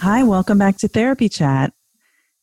Hi, 0.00 0.22
welcome 0.22 0.58
back 0.58 0.76
to 0.78 0.88
Therapy 0.88 1.28
Chat. 1.28 1.72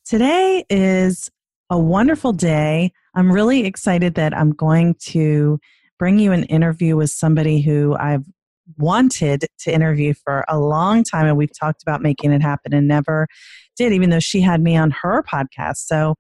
Today 0.06 0.66
is 0.69 1.30
a 1.69 1.80
wonderful 1.80 2.34
day. 2.34 2.91
I'm 3.16 3.31
really 3.31 3.66
excited 3.66 4.16
that 4.16 4.36
I'm 4.36 4.52
going 4.52 4.95
to 5.11 5.59
bring 5.97 6.19
you 6.19 6.34
an 6.34 6.44
interview 6.44 6.97
with 6.97 7.11
somebody 7.11 7.61
who 7.61 7.95
I've 7.95 8.25
wanted 8.78 9.45
to 9.59 9.73
interview 9.73 10.14
for 10.25 10.44
a 10.50 10.59
long 10.59 11.03
time, 11.03 11.25
and 11.25 11.38
we've 11.38 11.58
talked 11.58 11.84
about 11.84 12.02
making 12.02 12.34
it 12.34 12.41
happen 12.41 12.73
and 12.73 12.88
never 12.88 13.28
did, 13.78 13.94
even 13.94 14.09
though 14.09 14.19
she 14.19 14.41
had 14.41 14.61
me 14.61 14.75
on 14.75 14.91
her 15.02 15.23
podcast. 15.23 15.78
So 15.78 16.16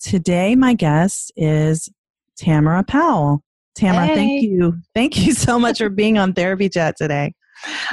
today, 0.00 0.54
my 0.54 0.74
guest 0.74 1.32
is 1.36 1.88
Tamara 2.36 2.84
Powell. 2.84 3.42
Tamara, 3.74 4.06
hey. 4.06 4.14
thank 4.14 4.42
you. 4.42 4.78
Thank 4.94 5.26
you 5.26 5.32
so 5.32 5.58
much 5.58 5.78
for 5.78 5.88
being 5.88 6.18
on 6.18 6.32
Therapy 6.32 6.68
Chat 6.68 6.96
today. 6.96 7.34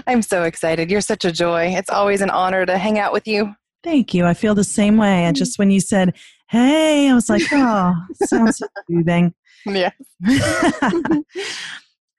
I'm 0.08 0.22
so 0.22 0.44
excited. 0.44 0.90
You're 0.92 1.02
such 1.02 1.26
a 1.26 1.32
joy. 1.32 1.68
It's 1.68 1.90
always 1.90 2.22
an 2.22 2.30
honor 2.30 2.66
to 2.66 2.78
hang 2.78 3.00
out 3.00 3.14
with 3.14 3.28
you. 3.28 3.54
Thank 3.84 4.14
you. 4.14 4.26
I 4.26 4.34
feel 4.34 4.56
the 4.56 4.64
same 4.64 4.98
way. 4.98 5.26
And 5.26 5.36
just 5.36 5.60
when 5.60 5.72
you 5.72 5.82
said, 5.82 6.16
hey, 6.50 7.10
I 7.10 7.14
was 7.14 7.30
like, 7.30 7.42
oh, 7.52 7.94
sounds 8.26 8.58
so 8.58 8.68
soothing. 8.90 9.34
Yes. 9.66 9.94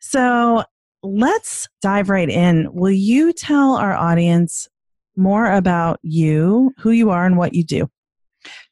so 0.01 0.65
let's 1.03 1.69
dive 1.83 2.09
right 2.09 2.31
in. 2.31 2.72
Will 2.72 2.91
you 2.91 3.34
tell 3.34 3.75
our 3.77 3.95
audience 3.95 4.66
more 5.15 5.53
about 5.53 6.01
you, 6.03 6.72
who 6.78 6.91
you 6.91 7.11
are, 7.11 7.27
and 7.27 7.37
what 7.37 7.53
you 7.53 7.62
do? 7.62 7.91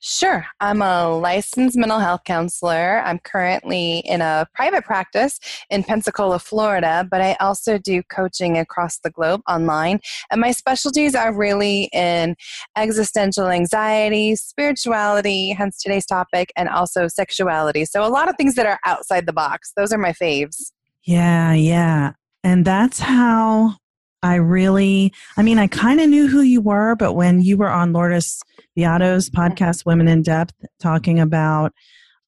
Sure. 0.00 0.46
I'm 0.60 0.82
a 0.82 1.08
licensed 1.08 1.76
mental 1.76 1.98
health 1.98 2.22
counselor. 2.24 3.02
I'm 3.04 3.18
currently 3.18 3.98
in 4.00 4.20
a 4.20 4.46
private 4.54 4.84
practice 4.84 5.38
in 5.70 5.84
Pensacola, 5.84 6.38
Florida, 6.38 7.06
but 7.10 7.20
I 7.20 7.34
also 7.40 7.78
do 7.78 8.02
coaching 8.04 8.58
across 8.58 8.98
the 8.98 9.10
globe 9.10 9.42
online. 9.48 10.00
And 10.30 10.40
my 10.40 10.52
specialties 10.52 11.14
are 11.14 11.34
really 11.34 11.88
in 11.92 12.36
existential 12.76 13.48
anxiety, 13.48 14.36
spirituality, 14.36 15.52
hence 15.52 15.80
today's 15.80 16.06
topic, 16.06 16.52
and 16.56 16.68
also 16.68 17.08
sexuality. 17.08 17.84
So 17.84 18.04
a 18.04 18.08
lot 18.08 18.28
of 18.28 18.36
things 18.36 18.54
that 18.56 18.66
are 18.66 18.78
outside 18.84 19.26
the 19.26 19.32
box. 19.32 19.72
Those 19.76 19.92
are 19.92 19.98
my 19.98 20.12
faves. 20.12 20.72
Yeah, 21.04 21.52
yeah. 21.52 22.12
And 22.44 22.64
that's 22.64 22.98
how 22.98 23.76
I 24.22 24.36
really, 24.36 25.12
I 25.36 25.42
mean, 25.42 25.58
I 25.58 25.66
kind 25.66 26.00
of 26.00 26.08
knew 26.08 26.28
who 26.28 26.42
you 26.42 26.60
were, 26.60 26.94
but 26.94 27.14
when 27.14 27.42
you 27.42 27.56
were 27.56 27.70
on 27.70 27.92
Lourdes 27.92 28.42
Viado's 28.76 29.28
podcast, 29.28 29.84
Women 29.84 30.08
in 30.08 30.22
Depth, 30.22 30.54
talking 30.80 31.18
about 31.18 31.72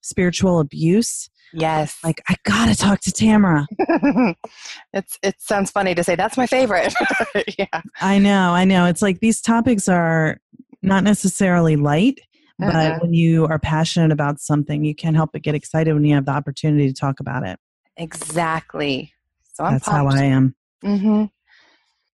spiritual 0.01 0.59
abuse. 0.59 1.31
Yes. 1.53 1.97
Like, 2.03 2.21
I 2.29 2.35
got 2.43 2.67
to 2.69 2.75
talk 2.75 3.01
to 3.03 3.13
Tamara. 3.13 3.67
it's, 4.93 5.19
it 5.23 5.37
sounds 5.39 5.71
funny 5.71 5.95
to 5.95 6.03
say 6.03 6.17
that's 6.17 6.37
my 6.37 6.47
favorite. 6.47 6.93
yeah. 7.59 7.81
I 8.01 8.19
know, 8.19 8.51
I 8.51 8.65
know. 8.65 8.87
It's 8.87 9.03
like 9.03 9.21
these 9.21 9.41
topics 9.41 9.89
are 9.89 10.39
not 10.83 11.05
necessarily 11.05 11.77
light, 11.77 12.21
but 12.59 12.75
uh-huh. 12.75 12.99
when 13.03 13.15
you 13.15 13.47
are 13.47 13.61
passionate 13.61 14.11
about 14.11 14.41
something, 14.41 14.85
you 14.85 14.97
can't 14.97 15.15
help 15.15 15.31
but 15.33 15.43
get 15.43 15.55
excited 15.55 15.95
when 15.95 16.05
you 16.05 16.15
have 16.15 16.27
the 16.27 16.33
opportunity 16.33 16.89
to 16.89 16.95
talk 16.95 17.21
about 17.21 17.47
it. 17.47 17.59
Exactly. 17.97 19.13
So 19.53 19.63
I'm 19.63 19.75
That's 19.75 19.89
pumped. 19.89 20.13
how 20.13 20.21
I 20.21 20.25
am. 20.25 20.57
Mm-hmm. 20.85 21.25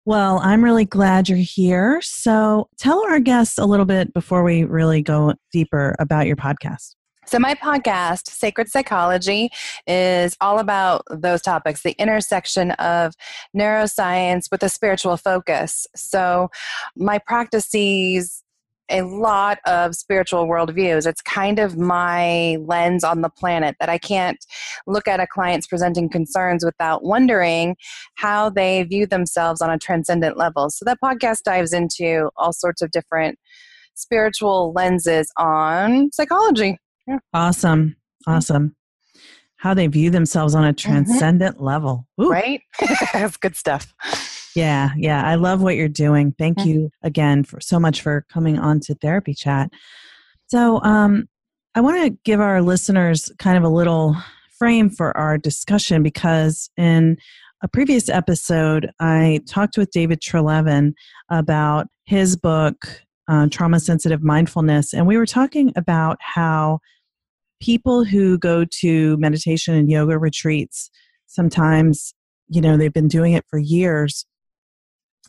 Well, 0.07 0.41
I'm 0.43 0.65
really 0.65 0.87
glad 0.87 1.29
you're 1.29 1.39
here. 1.39 2.01
So 2.03 2.69
tell 2.79 3.05
our 3.07 3.21
guests 3.21 3.59
a 3.59 3.67
little 3.67 3.85
bit 3.85 4.13
before 4.15 4.43
we 4.43 4.65
really 4.65 5.03
go 5.03 5.35
deeper 5.53 5.95
about 5.99 6.27
your 6.27 6.37
podcast. 6.37 6.95
So, 7.27 7.39
my 7.39 7.55
podcast, 7.55 8.27
Sacred 8.27 8.69
Psychology, 8.69 9.51
is 9.87 10.37
all 10.41 10.59
about 10.59 11.03
those 11.11 11.43
topics 11.43 11.83
the 11.83 11.93
intersection 11.93 12.73
of 12.73 13.15
neuroscience 13.57 14.51
with 14.51 14.65
a 14.65 14.69
spiritual 14.69 15.17
focus. 15.17 15.87
So, 15.95 16.51
my 16.97 17.19
practice 17.19 17.67
sees 17.67 18.43
a 18.91 19.03
lot 19.03 19.59
of 19.67 19.95
spiritual 19.95 20.47
worldviews. 20.47 21.07
It's 21.07 21.23
kind 21.23 21.59
of 21.59 21.79
my 21.79 22.57
lens 22.61 23.05
on 23.05 23.23
the 23.23 23.31
planet 23.31 23.77
that 23.81 23.89
I 23.89 23.99
can't 23.99 24.39
look 24.87 25.09
at 25.09 25.21
a 25.21 25.27
client's 25.27 25.67
presenting 25.67 26.09
concerns 26.09 26.65
without 26.65 27.05
wondering 27.05 27.77
how 28.17 28.51
they 28.51 28.83
view 28.83 29.07
themselves 29.07 29.61
on 29.61 29.71
a 29.71 29.79
transcendent 29.79 30.37
level. 30.37 30.71
So 30.71 30.85
that 30.85 30.99
podcast 31.03 31.43
dives 31.45 31.73
into 31.73 32.31
all 32.37 32.53
sorts 32.53 32.83
of 32.83 32.91
different 32.91 33.39
spiritual 33.95 34.73
lenses 34.75 35.31
on 35.37 36.11
psychology. 36.13 36.79
Yeah. 37.07 37.19
Awesome. 37.33 37.97
Awesome. 38.27 38.77
How 39.57 39.75
they 39.75 39.87
view 39.87 40.11
themselves 40.11 40.55
on 40.55 40.65
a 40.65 40.69
mm-hmm. 40.69 40.91
transcendent 40.91 41.57
mm-hmm. 41.57 41.65
level. 41.65 42.07
Ooh. 42.21 42.31
Right? 42.31 42.63
That's 43.13 43.37
good 43.37 43.57
stuff. 43.57 43.95
Yeah, 44.55 44.91
yeah. 44.97 45.27
I 45.27 45.37
love 45.37 45.63
what 45.63 45.77
you're 45.77 45.89
doing. 45.89 46.35
Thank 46.39 46.59
mm-hmm. 46.59 46.69
you 46.69 46.91
again 47.03 47.45
for 47.45 47.61
so 47.61 47.79
much 47.79 48.03
for 48.03 48.27
coming 48.33 48.59
on 48.59 48.81
to 48.81 48.95
therapy 48.95 49.35
chat. 49.35 49.71
So, 50.49 50.83
um, 50.83 51.29
I 51.77 51.81
want 51.81 52.03
to 52.03 52.19
give 52.25 52.41
our 52.41 52.61
listeners 52.63 53.31
kind 53.39 53.57
of 53.57 53.63
a 53.63 53.69
little 53.69 54.17
frame 54.59 54.91
for 54.91 55.17
our 55.17 55.39
discussion 55.39 56.03
because 56.03 56.69
in 56.77 57.17
a 57.63 57.69
previous 57.69 58.09
episode, 58.09 58.91
I 58.99 59.41
talked 59.49 59.79
with 59.79 59.93
David 59.93 60.21
Treleaven 60.21 60.95
about 61.31 61.87
his 62.07 62.37
book, 62.37 63.05
uh, 63.29 63.47
Trauma 63.51 63.79
Sensitive 63.79 64.23
Mindfulness, 64.23 64.93
and 64.93 65.07
we 65.07 65.17
were 65.17 65.27
talking 65.27 65.73
about 65.77 66.19
how 66.21 66.81
people 67.61 68.05
who 68.05 68.37
go 68.39 68.65
to 68.65 69.17
meditation 69.19 69.75
and 69.75 69.91
yoga 69.91 70.19
retreats 70.19 70.91
sometimes 71.27 72.15
you 72.49 72.61
know 72.61 72.77
they've 72.77 72.93
been 72.93 73.09
doing 73.09 73.35
it 73.35 73.45
for 73.49 73.59
years 73.59 74.27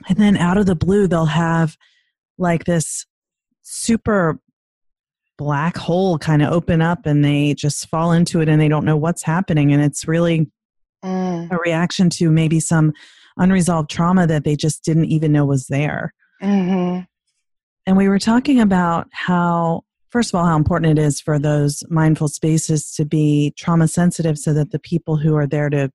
and 0.07 0.17
then 0.17 0.37
out 0.37 0.57
of 0.57 0.65
the 0.65 0.75
blue 0.75 1.07
they'll 1.07 1.25
have 1.25 1.77
like 2.37 2.65
this 2.65 3.05
super 3.61 4.39
black 5.37 5.77
hole 5.77 6.17
kind 6.17 6.41
of 6.41 6.51
open 6.51 6.81
up 6.81 7.05
and 7.05 7.25
they 7.25 7.53
just 7.53 7.87
fall 7.87 8.11
into 8.11 8.41
it 8.41 8.49
and 8.49 8.61
they 8.61 8.67
don't 8.67 8.85
know 8.85 8.97
what's 8.97 9.23
happening 9.23 9.71
and 9.71 9.81
it's 9.81 10.07
really 10.07 10.49
mm. 11.03 11.51
a 11.51 11.57
reaction 11.57 12.09
to 12.09 12.29
maybe 12.29 12.59
some 12.59 12.93
unresolved 13.37 13.89
trauma 13.89 14.27
that 14.27 14.43
they 14.43 14.55
just 14.55 14.83
didn't 14.83 15.05
even 15.05 15.31
know 15.31 15.45
was 15.45 15.67
there 15.67 16.13
mm-hmm. 16.43 17.01
and 17.85 17.97
we 17.97 18.07
were 18.07 18.19
talking 18.19 18.59
about 18.59 19.07
how 19.11 19.83
first 20.11 20.33
of 20.33 20.37
all, 20.37 20.45
how 20.45 20.57
important 20.57 20.99
it 20.99 21.01
is 21.01 21.19
for 21.19 21.39
those 21.39 21.83
mindful 21.89 22.27
spaces 22.27 22.93
to 22.93 23.05
be 23.05 23.53
trauma 23.57 23.87
sensitive 23.87 24.37
so 24.37 24.53
that 24.53 24.71
the 24.71 24.79
people 24.79 25.17
who 25.17 25.35
are 25.35 25.47
there 25.47 25.69
to 25.69 25.89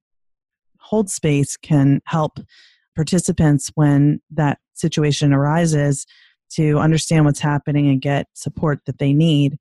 hold 0.81 1.11
space 1.11 1.57
can 1.57 2.01
help 2.07 2.39
participants 2.97 3.71
when 3.75 4.21
that 4.31 4.59
situation 4.75 5.33
arises 5.33 6.07
to 6.49 6.79
understand 6.79 7.25
what's 7.25 7.41
happening 7.41 7.89
and 7.89 8.01
get 8.01 8.27
support 8.35 8.81
that 8.87 8.99
they 8.99 9.13
need. 9.13 9.59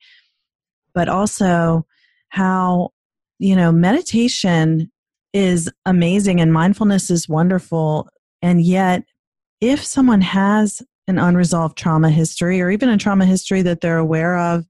But 0.93 1.09
also, 1.09 1.85
how, 2.29 2.91
you 3.37 3.55
know, 3.55 3.71
meditation 3.71 4.91
is 5.33 5.69
amazing 5.85 6.39
and 6.39 6.53
mindfulness 6.53 7.11
is 7.11 7.27
wonderful. 7.27 8.07
And 8.41 8.61
yet, 8.61 9.03
if 9.61 9.83
someone 9.83 10.21
has 10.21 10.81
an 11.07 11.19
unresolved 11.19 11.77
trauma 11.77 12.09
history 12.09 12.61
or 12.61 12.71
even 12.71 12.89
a 12.89 12.97
trauma 12.97 13.25
history 13.25 13.61
that 13.61 13.81
they're 13.81 13.97
aware 13.97 14.37
of 14.37 14.65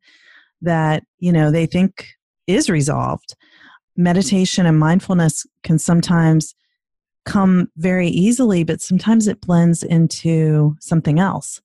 that, 0.62 1.03
you 1.19 1.31
know, 1.31 1.51
they 1.51 1.65
think 1.65 2.07
is 2.47 2.69
resolved, 2.69 3.35
meditation 3.95 4.65
and 4.65 4.79
mindfulness 4.79 5.45
can 5.63 5.79
sometimes 5.79 6.56
come 7.25 7.69
very 7.77 8.07
easily, 8.07 8.63
but 8.63 8.81
sometimes 8.81 9.27
it 9.27 9.42
blends 9.42 9.83
into 9.83 10.75
something 10.80 11.19
else, 11.19 11.62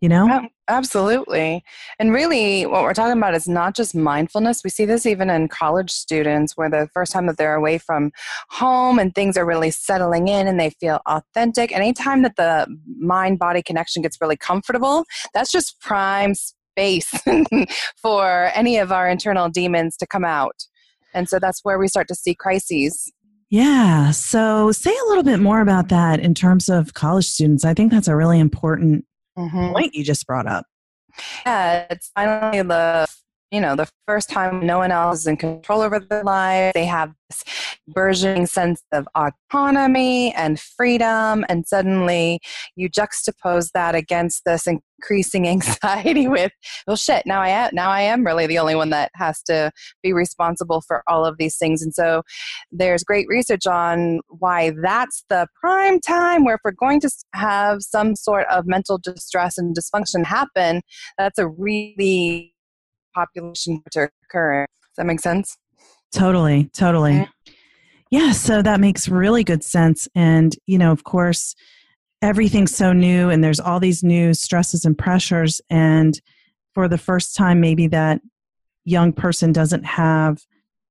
you 0.00 0.08
know? 0.08 0.48
Absolutely. 0.68 1.62
And 2.00 2.12
really, 2.12 2.66
what 2.66 2.82
we're 2.82 2.92
talking 2.92 3.16
about 3.16 3.36
is 3.36 3.46
not 3.46 3.76
just 3.76 3.94
mindfulness. 3.94 4.64
We 4.64 4.70
see 4.70 4.84
this 4.84 5.06
even 5.06 5.30
in 5.30 5.46
college 5.46 5.90
students 5.90 6.56
where 6.56 6.68
the 6.68 6.88
first 6.92 7.12
time 7.12 7.26
that 7.26 7.36
they're 7.36 7.54
away 7.54 7.78
from 7.78 8.10
home 8.48 8.98
and 8.98 9.14
things 9.14 9.36
are 9.36 9.46
really 9.46 9.70
settling 9.70 10.26
in 10.26 10.48
and 10.48 10.58
they 10.58 10.70
feel 10.70 11.00
authentic. 11.06 11.70
Anytime 11.70 12.22
that 12.22 12.34
the 12.36 12.66
mind 12.98 13.38
body 13.38 13.62
connection 13.62 14.02
gets 14.02 14.20
really 14.20 14.36
comfortable, 14.36 15.04
that's 15.32 15.52
just 15.52 15.80
prime 15.80 16.34
space 16.34 17.12
for 17.96 18.50
any 18.52 18.78
of 18.78 18.90
our 18.90 19.08
internal 19.08 19.48
demons 19.48 19.96
to 19.98 20.06
come 20.06 20.24
out. 20.24 20.66
And 21.14 21.28
so 21.28 21.38
that's 21.38 21.60
where 21.62 21.78
we 21.78 21.88
start 21.88 22.08
to 22.08 22.14
see 22.14 22.34
crises. 22.34 23.10
Yeah. 23.50 24.10
So, 24.10 24.72
say 24.72 24.90
a 24.90 25.08
little 25.08 25.22
bit 25.22 25.38
more 25.38 25.60
about 25.60 25.88
that 25.88 26.20
in 26.20 26.34
terms 26.34 26.68
of 26.68 26.94
college 26.94 27.26
students. 27.26 27.64
I 27.64 27.74
think 27.74 27.92
that's 27.92 28.08
a 28.08 28.16
really 28.16 28.40
important 28.40 29.04
mm-hmm. 29.38 29.72
point 29.72 29.94
you 29.94 30.04
just 30.04 30.26
brought 30.26 30.46
up. 30.46 30.66
Yeah, 31.46 31.86
it's 31.90 32.10
finally 32.14 32.62
the 32.62 33.06
you 33.56 33.62
know 33.62 33.74
the 33.74 33.88
first 34.06 34.28
time 34.28 34.66
no 34.66 34.76
one 34.76 34.92
else 34.92 35.20
is 35.20 35.26
in 35.26 35.36
control 35.38 35.80
over 35.80 35.98
their 35.98 36.22
life 36.22 36.74
they 36.74 36.84
have 36.84 37.10
this 37.30 37.42
burgeoning 37.88 38.44
sense 38.44 38.82
of 38.92 39.08
autonomy 39.16 40.30
and 40.34 40.60
freedom 40.60 41.42
and 41.48 41.66
suddenly 41.66 42.38
you 42.76 42.90
juxtapose 42.90 43.70
that 43.72 43.94
against 43.94 44.42
this 44.44 44.66
increasing 44.66 45.48
anxiety 45.56 46.28
with 46.28 46.52
well 46.86 46.96
shit 46.96 47.22
now 47.24 47.40
i 47.40 47.48
am 47.48 47.70
now 47.72 47.88
i 47.88 48.02
am 48.02 48.26
really 48.26 48.46
the 48.46 48.58
only 48.58 48.74
one 48.74 48.90
that 48.90 49.10
has 49.14 49.42
to 49.42 49.72
be 50.02 50.12
responsible 50.12 50.82
for 50.86 51.02
all 51.08 51.24
of 51.24 51.36
these 51.38 51.56
things. 51.56 51.82
And 51.82 51.94
so 51.94 52.22
there's 52.70 53.04
great 53.04 53.26
research 53.28 53.66
on 53.66 54.20
why 54.28 54.72
that's 54.82 55.24
the 55.28 55.46
prime 55.60 56.00
time 56.00 56.44
where 56.44 56.56
if 56.56 56.60
we're 56.64 56.72
going 56.72 57.00
to 57.00 57.10
have 57.34 57.82
some 57.82 58.14
sort 58.14 58.46
of 58.50 58.66
mental 58.66 58.98
distress 58.98 59.58
and 59.58 59.76
dysfunction 59.76 60.24
happen 60.24 60.82
that's 61.18 61.38
a 61.38 61.48
really 61.48 62.52
population 63.16 63.82
to 63.90 64.08
occur. 64.24 64.66
Does 64.66 64.96
that 64.98 65.06
make 65.06 65.20
sense? 65.20 65.56
Totally, 66.12 66.70
totally. 66.74 67.14
Yeah. 67.14 67.26
yeah, 68.10 68.32
so 68.32 68.62
that 68.62 68.80
makes 68.80 69.08
really 69.08 69.42
good 69.42 69.64
sense. 69.64 70.06
And, 70.14 70.54
you 70.66 70.78
know, 70.78 70.92
of 70.92 71.04
course, 71.04 71.54
everything's 72.22 72.74
so 72.74 72.92
new 72.92 73.30
and 73.30 73.42
there's 73.42 73.60
all 73.60 73.80
these 73.80 74.02
new 74.02 74.34
stresses 74.34 74.84
and 74.84 74.96
pressures. 74.96 75.60
And 75.70 76.20
for 76.74 76.88
the 76.88 76.98
first 76.98 77.34
time, 77.34 77.60
maybe 77.60 77.86
that 77.88 78.20
young 78.84 79.12
person 79.12 79.52
doesn't 79.52 79.84
have 79.84 80.38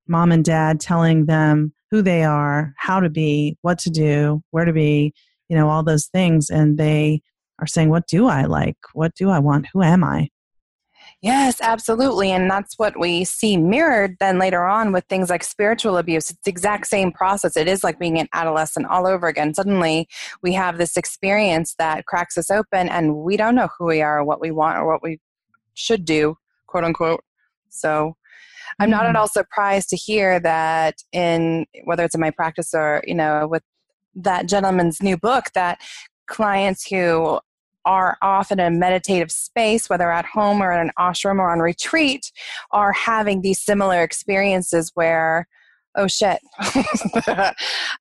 mom 0.08 0.32
and 0.32 0.44
dad 0.44 0.80
telling 0.80 1.26
them 1.26 1.74
who 1.92 2.02
they 2.02 2.24
are, 2.24 2.74
how 2.78 3.00
to 3.00 3.10
be, 3.10 3.58
what 3.62 3.80
to 3.80 3.90
do, 3.90 4.42
where 4.52 4.66
to 4.66 4.74
be, 4.74 5.14
you 5.50 5.56
know, 5.56 5.70
all 5.70 5.84
those 5.84 6.08
things. 6.08 6.50
And 6.50 6.78
they 6.78 7.22
are 7.60 7.68
saying, 7.68 7.90
What 7.90 8.08
do 8.08 8.28
I 8.28 8.44
like? 8.44 8.78
What 8.94 9.16
do 9.16 9.30
I 9.30 9.40
want? 9.40 9.68
Who 9.74 9.82
am 9.82 10.04
I? 10.04 10.30
Yes, 11.22 11.60
absolutely. 11.62 12.32
And 12.32 12.50
that's 12.52 12.78
what 12.78 13.00
we 13.00 13.24
see 13.24 13.58
mirrored 13.58 14.18
then 14.20 14.38
later 14.38 14.64
on 14.66 14.92
with 14.92 15.06
things 15.06 15.30
like 15.30 15.44
spiritual 15.44 15.98
abuse. 15.98 16.30
It's 16.30 16.40
the 16.44 16.52
exact 16.52 16.88
same 16.88 17.12
process. 17.12 17.58
It 17.58 17.68
is 17.68 17.84
like 17.84 17.98
being 17.98 18.20
an 18.20 18.28
adolescent 18.34 18.86
all 18.88 19.08
over 19.08 19.28
again. 19.28 19.54
Suddenly 19.54 20.08
we 20.44 20.54
have 20.54 20.78
this 20.78 20.98
experience 20.98 21.74
that 21.80 22.06
cracks 22.06 22.38
us 22.38 22.52
open 22.52 22.90
and 22.90 23.16
we 23.16 23.38
don't 23.38 23.56
know 23.56 23.70
who 23.78 23.86
we 23.86 24.02
are 24.02 24.20
or 24.20 24.24
what 24.24 24.40
we 24.40 24.52
want 24.52 24.78
or 24.78 24.86
what 24.86 25.02
we 25.02 25.20
should 25.74 26.06
do, 26.06 26.38
quote 26.68 26.84
unquote. 26.84 27.24
So 27.70 28.16
I'm 28.80 28.90
not 28.90 29.06
at 29.06 29.10
mm-hmm. 29.10 29.18
all 29.18 29.28
surprised 29.28 29.90
to 29.90 29.96
hear 29.96 30.40
that 30.42 30.96
in 31.12 31.66
whether 31.86 32.04
it's 32.04 32.16
in 32.16 32.22
my 32.22 32.32
practice 32.32 32.74
or, 32.74 33.02
you 33.08 33.16
know, 33.16 33.48
with 33.48 33.64
that 34.16 34.48
gentleman's 34.48 35.02
new 35.02 35.18
book 35.18 35.46
that 35.56 35.80
clients 36.28 36.88
who 36.88 37.40
are 37.86 38.18
often 38.22 38.60
in 38.60 38.74
a 38.74 38.78
meditative 38.78 39.32
space, 39.32 39.90
whether 39.90 40.12
at 40.12 40.26
home 40.26 40.62
or 40.62 40.72
in 40.72 40.80
an 40.80 40.92
ashram 41.00 41.40
or 41.40 41.52
on 41.52 41.60
retreat, 41.60 42.32
are 42.72 42.92
having 42.92 43.42
these 43.42 43.62
similar 43.62 44.02
experiences 44.02 44.92
where, 44.96 45.48
oh 45.96 46.08
shit, 46.08 46.40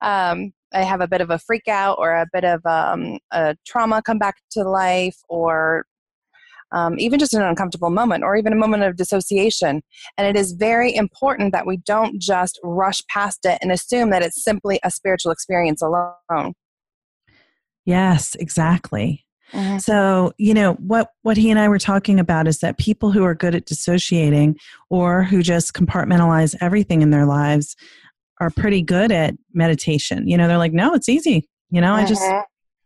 um, 0.01 0.51
I 0.73 0.83
have 0.83 1.01
a 1.01 1.07
bit 1.07 1.21
of 1.21 1.29
a 1.29 1.39
freak 1.39 1.67
out 1.67 1.97
or 1.99 2.13
a 2.13 2.27
bit 2.33 2.43
of 2.43 2.65
um, 2.65 3.19
a 3.31 3.55
trauma 3.65 4.01
come 4.01 4.17
back 4.17 4.35
to 4.51 4.63
life 4.63 5.17
or 5.29 5.85
um, 6.71 6.99
even 6.99 7.19
just 7.19 7.33
an 7.33 7.41
uncomfortable 7.41 7.89
moment 7.89 8.23
or 8.23 8.35
even 8.35 8.51
a 8.51 8.57
moment 8.57 8.83
of 8.83 8.97
dissociation. 8.97 9.81
And 10.17 10.27
it 10.27 10.39
is 10.39 10.51
very 10.51 10.93
important 10.93 11.53
that 11.53 11.65
we 11.65 11.77
don't 11.77 12.19
just 12.19 12.59
rush 12.63 13.01
past 13.07 13.45
it 13.45 13.59
and 13.61 13.71
assume 13.71 14.09
that 14.09 14.23
it's 14.23 14.43
simply 14.43 14.79
a 14.83 14.91
spiritual 14.91 15.31
experience 15.31 15.81
alone. 15.81 16.53
Yes, 17.85 18.35
exactly. 18.35 19.24
Mm-hmm. 19.53 19.77
So, 19.77 20.33
you 20.37 20.53
know, 20.53 20.73
what 20.73 21.11
what 21.21 21.37
he 21.37 21.49
and 21.49 21.59
I 21.59 21.67
were 21.67 21.79
talking 21.79 22.19
about 22.19 22.47
is 22.47 22.59
that 22.59 22.77
people 22.77 23.11
who 23.11 23.23
are 23.23 23.35
good 23.35 23.55
at 23.55 23.65
dissociating 23.65 24.57
or 24.89 25.23
who 25.23 25.43
just 25.43 25.73
compartmentalize 25.73 26.55
everything 26.61 27.01
in 27.01 27.11
their 27.11 27.25
lives 27.25 27.75
are 28.41 28.49
pretty 28.49 28.81
good 28.81 29.11
at 29.11 29.35
meditation. 29.53 30.27
You 30.27 30.37
know, 30.37 30.47
they're 30.47 30.57
like, 30.57 30.73
"No, 30.73 30.93
it's 30.93 31.09
easy." 31.09 31.47
You 31.69 31.81
know, 31.81 31.93
mm-hmm. 31.93 32.05
I 32.05 32.07
just 32.07 32.21
mm-hmm. 32.21 32.41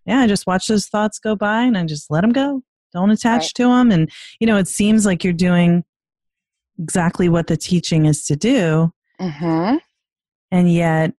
yeah, 0.06 0.20
I 0.20 0.28
just 0.28 0.48
watch 0.48 0.68
those 0.68 0.88
thoughts 0.88 1.20
go 1.20 1.36
by 1.36 1.64
and 1.64 1.78
I 1.78 1.86
just 1.86 2.12
let 2.12 2.22
them 2.22 2.32
go. 2.32 2.62
Don't 2.94 3.12
attach 3.12 3.42
right. 3.42 3.52
to 3.56 3.64
them 3.64 3.92
and 3.92 4.12
you 4.40 4.48
know, 4.48 4.58
it 4.58 4.68
seems 4.68 5.06
like 5.06 5.24
you're 5.24 5.34
doing 5.34 5.84
exactly 6.80 7.30
what 7.30 7.48
the 7.48 7.58
teaching 7.58 8.06
is 8.06 8.26
to 8.26 8.36
do. 8.36 8.92
Mm-hmm. 9.20 9.78
And 10.52 10.74
yet 10.74 11.14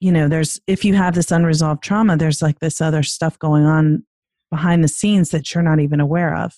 you 0.00 0.12
know 0.12 0.28
there's 0.28 0.60
if 0.66 0.84
you 0.84 0.94
have 0.94 1.14
this 1.14 1.30
unresolved 1.30 1.82
trauma 1.82 2.18
there's 2.18 2.42
like 2.42 2.58
this 2.58 2.82
other 2.82 3.02
stuff 3.02 3.38
going 3.38 3.64
on 3.64 4.04
behind 4.50 4.82
the 4.82 4.88
scenes 4.88 5.30
that 5.30 5.54
you're 5.54 5.62
not 5.62 5.80
even 5.80 6.00
aware 6.00 6.34
of. 6.34 6.54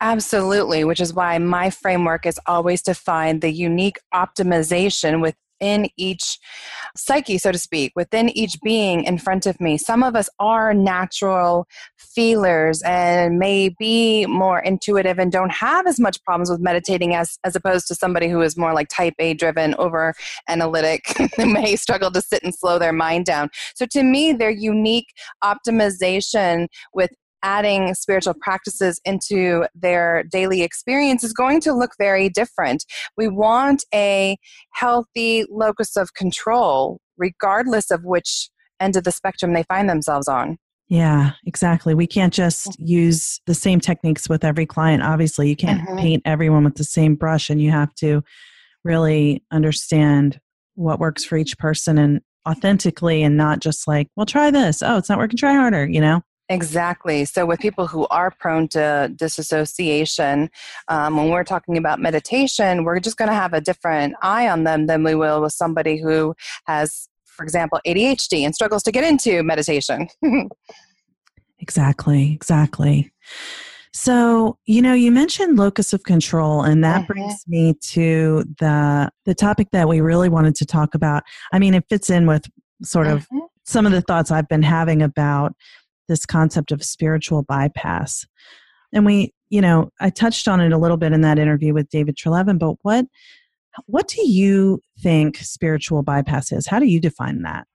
Absolutely, 0.00 0.82
which 0.84 1.00
is 1.00 1.12
why 1.12 1.36
my 1.38 1.68
framework 1.68 2.24
is 2.24 2.40
always 2.46 2.80
to 2.82 2.94
find 2.94 3.40
the 3.40 3.50
unique 3.50 3.98
optimization 4.14 5.20
with 5.20 5.34
within 5.60 5.88
each 5.96 6.38
psyche, 6.96 7.38
so 7.38 7.52
to 7.52 7.58
speak, 7.58 7.92
within 7.94 8.28
each 8.30 8.60
being 8.62 9.04
in 9.04 9.18
front 9.18 9.46
of 9.46 9.60
me. 9.60 9.76
Some 9.76 10.02
of 10.02 10.16
us 10.16 10.28
are 10.38 10.74
natural 10.74 11.66
feelers 11.96 12.82
and 12.82 13.38
may 13.38 13.70
be 13.78 14.26
more 14.26 14.60
intuitive 14.60 15.18
and 15.18 15.30
don't 15.30 15.52
have 15.52 15.86
as 15.86 16.00
much 16.00 16.22
problems 16.24 16.50
with 16.50 16.60
meditating 16.60 17.14
as, 17.14 17.38
as 17.44 17.54
opposed 17.54 17.86
to 17.88 17.94
somebody 17.94 18.28
who 18.28 18.40
is 18.40 18.56
more 18.56 18.74
like 18.74 18.88
type 18.88 19.14
A 19.18 19.34
driven, 19.34 19.74
over 19.78 20.14
analytic, 20.48 21.02
may 21.38 21.76
struggle 21.76 22.10
to 22.10 22.20
sit 22.20 22.42
and 22.42 22.54
slow 22.54 22.78
their 22.78 22.92
mind 22.92 23.26
down. 23.26 23.50
So 23.74 23.86
to 23.86 24.02
me, 24.02 24.32
their 24.32 24.50
unique 24.50 25.12
optimization 25.44 26.68
with 26.94 27.10
adding 27.42 27.94
spiritual 27.94 28.34
practices 28.40 29.00
into 29.04 29.66
their 29.74 30.24
daily 30.30 30.62
experience 30.62 31.24
is 31.24 31.32
going 31.32 31.60
to 31.62 31.72
look 31.72 31.92
very 31.98 32.28
different. 32.28 32.84
We 33.16 33.28
want 33.28 33.84
a 33.94 34.36
healthy 34.72 35.44
locus 35.50 35.96
of 35.96 36.14
control, 36.14 37.00
regardless 37.16 37.90
of 37.90 38.04
which 38.04 38.48
end 38.80 38.96
of 38.96 39.04
the 39.04 39.12
spectrum 39.12 39.52
they 39.52 39.64
find 39.64 39.88
themselves 39.88 40.28
on. 40.28 40.58
Yeah, 40.88 41.32
exactly. 41.46 41.94
We 41.94 42.08
can't 42.08 42.34
just 42.34 42.76
use 42.80 43.40
the 43.46 43.54
same 43.54 43.78
techniques 43.78 44.28
with 44.28 44.44
every 44.44 44.66
client. 44.66 45.04
Obviously, 45.04 45.48
you 45.48 45.54
can't 45.54 45.82
mm-hmm. 45.82 45.98
paint 45.98 46.22
everyone 46.24 46.64
with 46.64 46.74
the 46.74 46.84
same 46.84 47.14
brush, 47.14 47.48
and 47.48 47.62
you 47.62 47.70
have 47.70 47.94
to 47.96 48.22
really 48.82 49.44
understand 49.52 50.40
what 50.74 50.98
works 50.98 51.24
for 51.24 51.36
each 51.36 51.56
person 51.58 51.96
and 51.96 52.20
authentically 52.48 53.22
and 53.22 53.36
not 53.36 53.60
just 53.60 53.86
like, 53.86 54.08
well, 54.16 54.26
try 54.26 54.50
this. 54.50 54.82
Oh, 54.82 54.96
it's 54.96 55.08
not 55.08 55.18
working, 55.18 55.36
try 55.36 55.54
harder, 55.54 55.86
you 55.86 56.00
know? 56.00 56.22
Exactly. 56.50 57.24
So, 57.24 57.46
with 57.46 57.60
people 57.60 57.86
who 57.86 58.08
are 58.08 58.32
prone 58.32 58.66
to 58.68 59.10
disassociation, 59.14 60.50
um, 60.88 61.16
when 61.16 61.30
we're 61.30 61.44
talking 61.44 61.76
about 61.78 62.00
meditation, 62.00 62.82
we're 62.82 62.98
just 62.98 63.16
going 63.16 63.28
to 63.28 63.34
have 63.34 63.52
a 63.54 63.60
different 63.60 64.14
eye 64.20 64.48
on 64.48 64.64
them 64.64 64.86
than 64.86 65.04
we 65.04 65.14
will 65.14 65.40
with 65.40 65.52
somebody 65.52 65.96
who 65.98 66.34
has, 66.66 67.08
for 67.24 67.44
example, 67.44 67.80
ADHD 67.86 68.44
and 68.44 68.52
struggles 68.52 68.82
to 68.82 68.90
get 68.90 69.04
into 69.04 69.44
meditation. 69.44 70.08
exactly. 71.60 72.32
Exactly. 72.32 73.12
So, 73.92 74.58
you 74.66 74.82
know, 74.82 74.94
you 74.94 75.12
mentioned 75.12 75.56
locus 75.56 75.92
of 75.92 76.02
control 76.02 76.62
and 76.62 76.82
that 76.84 77.02
Mhm. 77.02 77.06
brings 77.06 77.44
me 77.46 77.74
to 77.92 78.44
the 78.58 79.10
the 79.24 79.34
topic 79.34 79.68
that 79.72 79.88
we 79.88 80.00
really 80.00 80.28
wanted 80.28 80.56
to 80.56 80.66
talk 80.66 80.94
about. 80.94 81.22
I 81.52 81.60
mean, 81.60 81.74
it 81.74 81.84
fits 81.88 82.10
in 82.10 82.26
with 82.26 82.44
sort 82.82 83.06
of 83.06 83.28
Mhm. 83.28 83.48
some 83.64 83.86
of 83.86 83.92
the 83.92 84.00
thoughts 84.00 84.30
I've 84.30 84.48
been 84.48 84.62
having 84.62 85.02
about 85.02 85.54
this 86.10 86.26
concept 86.26 86.72
of 86.72 86.84
spiritual 86.84 87.44
bypass. 87.44 88.26
And 88.92 89.06
we, 89.06 89.32
you 89.48 89.60
know, 89.60 89.90
I 90.00 90.10
touched 90.10 90.48
on 90.48 90.60
it 90.60 90.72
a 90.72 90.78
little 90.78 90.96
bit 90.96 91.12
in 91.12 91.22
that 91.22 91.38
interview 91.38 91.72
with 91.72 91.88
David 91.88 92.16
Treleaven, 92.16 92.58
but 92.58 92.74
what 92.82 93.06
what 93.86 94.08
do 94.08 94.28
you 94.28 94.80
think 95.00 95.36
spiritual 95.36 96.02
bypass 96.02 96.50
is? 96.50 96.66
How 96.66 96.80
do 96.80 96.86
you 96.86 97.00
define 97.00 97.42
that? 97.42 97.68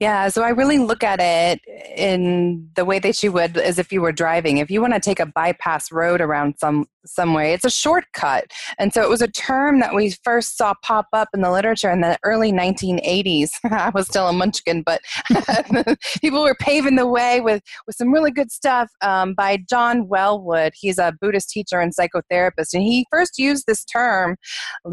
Yeah, 0.00 0.28
so 0.28 0.42
I 0.42 0.50
really 0.50 0.78
look 0.78 1.04
at 1.04 1.20
it 1.20 1.60
in 1.96 2.68
the 2.74 2.84
way 2.84 2.98
that 2.98 3.22
you 3.22 3.32
would 3.32 3.56
as 3.56 3.78
if 3.78 3.92
you 3.92 4.00
were 4.00 4.12
driving. 4.12 4.58
If 4.58 4.70
you 4.70 4.80
want 4.80 4.94
to 4.94 5.00
take 5.00 5.20
a 5.20 5.26
bypass 5.26 5.92
road 5.92 6.20
around 6.20 6.58
some 6.58 6.86
some 7.06 7.34
way, 7.34 7.52
it's 7.52 7.66
a 7.66 7.70
shortcut. 7.70 8.46
And 8.78 8.92
so 8.92 9.02
it 9.02 9.10
was 9.10 9.20
a 9.20 9.28
term 9.28 9.80
that 9.80 9.94
we 9.94 10.14
first 10.24 10.56
saw 10.56 10.72
pop 10.82 11.06
up 11.12 11.28
in 11.34 11.42
the 11.42 11.50
literature 11.50 11.90
in 11.90 12.00
the 12.00 12.18
early 12.24 12.50
1980s. 12.50 13.50
I 13.70 13.90
was 13.94 14.06
still 14.06 14.26
a 14.26 14.32
munchkin, 14.32 14.82
but 14.82 15.00
people 16.20 16.42
were 16.42 16.56
paving 16.58 16.96
the 16.96 17.06
way 17.06 17.40
with 17.40 17.62
with 17.86 17.96
some 17.96 18.12
really 18.12 18.30
good 18.30 18.50
stuff 18.50 18.90
um, 19.02 19.34
by 19.34 19.58
John 19.68 20.08
Welwood. 20.08 20.72
He's 20.74 20.98
a 20.98 21.14
Buddhist 21.20 21.50
teacher 21.50 21.78
and 21.78 21.92
psychotherapist, 21.94 22.72
and 22.72 22.82
he 22.82 23.06
first 23.10 23.38
used 23.38 23.64
this 23.66 23.84
term, 23.84 24.36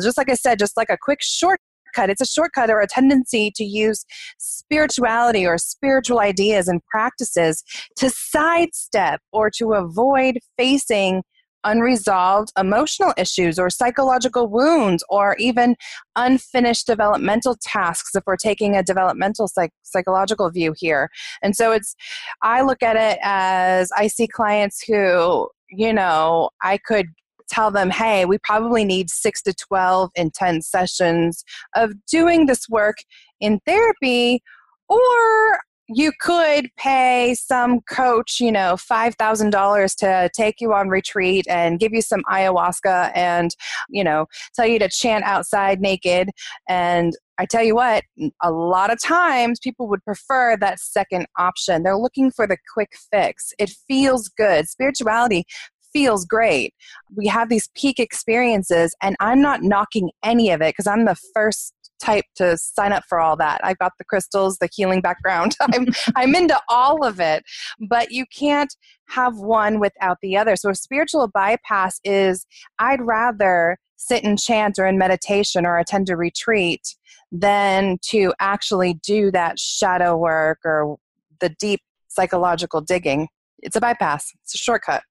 just 0.01 0.17
like 0.17 0.29
I 0.29 0.35
said, 0.35 0.59
just 0.59 0.77
like 0.77 0.89
a 0.89 0.97
quick 1.01 1.19
short 1.21 1.59
shortcut. 1.91 2.09
It's 2.09 2.21
a 2.21 2.25
shortcut 2.25 2.69
or 2.69 2.79
a 2.79 2.87
tendency 2.87 3.51
to 3.55 3.63
use 3.63 4.05
spirituality 4.37 5.45
or 5.45 5.57
spiritual 5.57 6.19
ideas 6.19 6.67
and 6.67 6.83
practices 6.85 7.63
to 7.97 8.09
sidestep 8.09 9.21
or 9.31 9.49
to 9.57 9.73
avoid 9.73 10.39
facing 10.57 11.23
unresolved 11.63 12.51
emotional 12.57 13.13
issues 13.17 13.59
or 13.59 13.69
psychological 13.69 14.47
wounds 14.47 15.03
or 15.09 15.35
even 15.37 15.75
unfinished 16.15 16.87
developmental 16.87 17.55
tasks 17.61 18.15
if 18.15 18.23
we're 18.25 18.35
taking 18.35 18.75
a 18.75 18.81
developmental 18.81 19.47
psych- 19.47 19.71
psychological 19.83 20.49
view 20.49 20.73
here 20.75 21.07
and 21.43 21.55
so 21.55 21.71
it's 21.71 21.95
i 22.41 22.63
look 22.63 22.81
at 22.81 22.95
it 22.95 23.19
as 23.21 23.91
i 23.95 24.07
see 24.07 24.27
clients 24.27 24.83
who 24.83 25.47
you 25.69 25.93
know 25.93 26.49
i 26.63 26.79
could 26.79 27.05
tell 27.51 27.69
them, 27.71 27.89
hey, 27.89 28.25
we 28.25 28.37
probably 28.43 28.85
need 28.85 29.09
six 29.09 29.41
to 29.43 29.53
12 29.53 30.11
intense 30.15 30.67
sessions 30.67 31.43
of 31.75 31.91
doing 32.09 32.45
this 32.45 32.67
work 32.69 32.97
in 33.39 33.59
therapy, 33.65 34.41
or 34.87 35.59
you 35.93 36.11
could 36.21 36.69
pay 36.77 37.35
some 37.35 37.81
coach, 37.81 38.39
you 38.39 38.51
know, 38.51 38.75
$5,000 38.75 39.95
to 39.97 40.29
take 40.33 40.55
you 40.61 40.73
on 40.73 40.87
retreat 40.87 41.45
and 41.49 41.79
give 41.79 41.91
you 41.91 42.01
some 42.01 42.21
ayahuasca 42.31 43.11
and, 43.13 43.51
you 43.89 44.03
know, 44.03 44.25
tell 44.55 44.65
you 44.65 44.79
to 44.79 44.89
chant 44.89 45.25
outside 45.25 45.81
naked. 45.81 46.29
And 46.69 47.13
I 47.37 47.45
tell 47.45 47.63
you 47.63 47.75
what, 47.75 48.03
a 48.41 48.51
lot 48.51 48.91
of 48.91 49.01
times 49.01 49.59
people 49.61 49.89
would 49.89 50.03
prefer 50.05 50.55
that 50.57 50.79
second 50.79 51.25
option. 51.37 51.83
They're 51.83 51.97
looking 51.97 52.31
for 52.31 52.47
the 52.47 52.57
quick 52.73 52.91
fix. 53.11 53.51
It 53.59 53.71
feels 53.87 54.29
good. 54.29 54.69
Spirituality 54.69 55.45
feels 55.93 56.25
great. 56.25 56.73
We 57.15 57.27
have 57.27 57.49
these 57.49 57.69
peak 57.75 57.99
experiences, 57.99 58.95
and 59.01 59.15
I'm 59.19 59.41
not 59.41 59.63
knocking 59.63 60.11
any 60.23 60.51
of 60.51 60.61
it 60.61 60.69
because 60.69 60.87
I'm 60.87 61.05
the 61.05 61.17
first 61.33 61.73
type 62.01 62.25
to 62.35 62.57
sign 62.57 62.91
up 62.91 63.03
for 63.07 63.19
all 63.19 63.37
that. 63.37 63.61
I've 63.63 63.77
got 63.77 63.93
the 63.97 64.03
crystals, 64.03 64.57
the 64.57 64.69
healing 64.73 65.01
background. 65.01 65.55
I'm 65.61 65.87
I'm 66.15 66.35
into 66.35 66.59
all 66.69 67.05
of 67.05 67.19
it. 67.19 67.43
But 67.79 68.11
you 68.11 68.25
can't 68.37 68.75
have 69.09 69.37
one 69.37 69.79
without 69.79 70.17
the 70.21 70.37
other. 70.37 70.55
So 70.55 70.69
a 70.69 70.75
spiritual 70.75 71.27
bypass 71.27 71.99
is 72.03 72.45
I'd 72.79 73.01
rather 73.01 73.77
sit 73.97 74.23
and 74.23 74.39
chant 74.39 74.79
or 74.79 74.87
in 74.87 74.97
meditation 74.97 75.65
or 75.65 75.77
attend 75.77 76.09
a 76.09 76.17
retreat 76.17 76.95
than 77.31 77.97
to 78.01 78.33
actually 78.39 78.95
do 79.05 79.31
that 79.31 79.59
shadow 79.59 80.17
work 80.17 80.59
or 80.65 80.97
the 81.39 81.49
deep 81.59 81.81
psychological 82.07 82.81
digging. 82.81 83.27
It's 83.59 83.75
a 83.75 83.81
bypass. 83.81 84.31
It's 84.43 84.55
a 84.55 84.57
shortcut. 84.57 85.03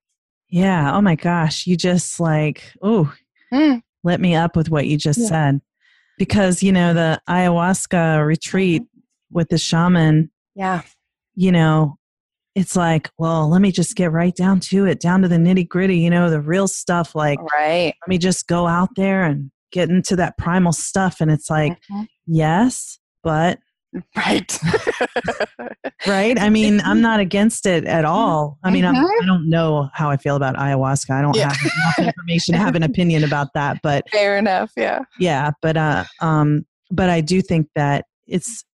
Yeah. 0.50 0.94
Oh 0.94 1.00
my 1.00 1.14
gosh. 1.14 1.66
You 1.66 1.76
just 1.76 2.20
like, 2.20 2.72
oh, 2.82 3.12
Mm. 3.52 3.82
let 4.04 4.20
me 4.20 4.34
up 4.34 4.54
with 4.56 4.70
what 4.70 4.86
you 4.86 4.96
just 4.96 5.18
Yeah. 5.20 5.26
said. 5.26 5.60
Because, 6.18 6.62
you 6.62 6.70
know, 6.72 6.92
the 6.94 7.20
ayahuasca 7.28 8.24
retreat 8.26 8.82
with 9.30 9.48
the 9.48 9.58
shaman, 9.58 10.30
Yeah. 10.54 10.82
you 11.34 11.50
know, 11.52 11.96
it's 12.54 12.76
like, 12.76 13.10
well, 13.18 13.48
let 13.48 13.60
me 13.62 13.70
just 13.72 13.94
get 13.96 14.12
right 14.12 14.34
down 14.34 14.60
to 14.60 14.84
it, 14.86 15.00
down 15.00 15.22
to 15.22 15.28
the 15.28 15.36
nitty 15.36 15.68
gritty, 15.68 15.98
you 15.98 16.10
know, 16.10 16.28
the 16.30 16.40
real 16.40 16.68
stuff. 16.68 17.14
Like, 17.14 17.38
Right. 17.56 17.94
let 18.02 18.08
me 18.08 18.18
just 18.18 18.46
go 18.48 18.66
out 18.66 18.90
there 18.96 19.24
and 19.24 19.50
get 19.72 19.88
into 19.88 20.16
that 20.16 20.36
primal 20.36 20.72
stuff. 20.72 21.20
And 21.20 21.30
it's 21.30 21.48
like, 21.48 21.78
Mhm. 21.90 22.06
yes, 22.26 22.98
but, 23.22 23.60
Right. 24.16 24.58
right? 26.06 26.38
I 26.40 26.48
mean, 26.48 26.80
I'm 26.84 27.00
not 27.00 27.18
against 27.20 27.66
it 27.66 27.84
at 27.84 28.04
all. 28.04 28.58
I 28.62 28.70
mean, 28.70 28.84
I'm, 28.84 28.94
Mhm. 28.94 29.04
I 29.22 29.26
don't 29.26 29.48
know 29.48 29.88
how 29.94 30.10
I 30.10 30.16
feel 30.16 30.36
about 30.36 30.56
ayahuasca. 30.56 31.10
I 31.10 31.22
don't 31.22 31.34
Yeah. 31.36 31.52
have 31.52 31.72
enough 31.98 32.14
information 32.14 32.52
to 32.54 32.58
have 32.58 32.76
an 32.76 32.82
opinion 32.82 33.24
about 33.24 33.48
that. 33.54 33.78
But 33.82 34.04
Fair 34.10 34.38
enough. 34.38 34.70
Yeah. 34.76 35.00
yeah 35.18 35.50
but 35.62 35.76
uh 35.76 36.04
um 36.20 36.64
but 36.90 37.08
i 37.10 37.20
do 37.20 37.40
think 37.42 37.68
that 37.74 38.04
it's 38.26 38.64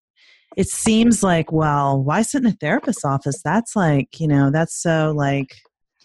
it 0.55 0.67
seems 0.67 1.21
like 1.23 1.51
well 1.51 2.01
why 2.01 2.21
sit 2.21 2.41
in 2.41 2.47
a 2.47 2.51
therapist's 2.51 3.03
office 3.05 3.41
that's 3.43 3.75
like 3.75 4.19
you 4.19 4.27
know 4.27 4.49
that's 4.51 4.75
so 4.81 5.13
like 5.15 5.55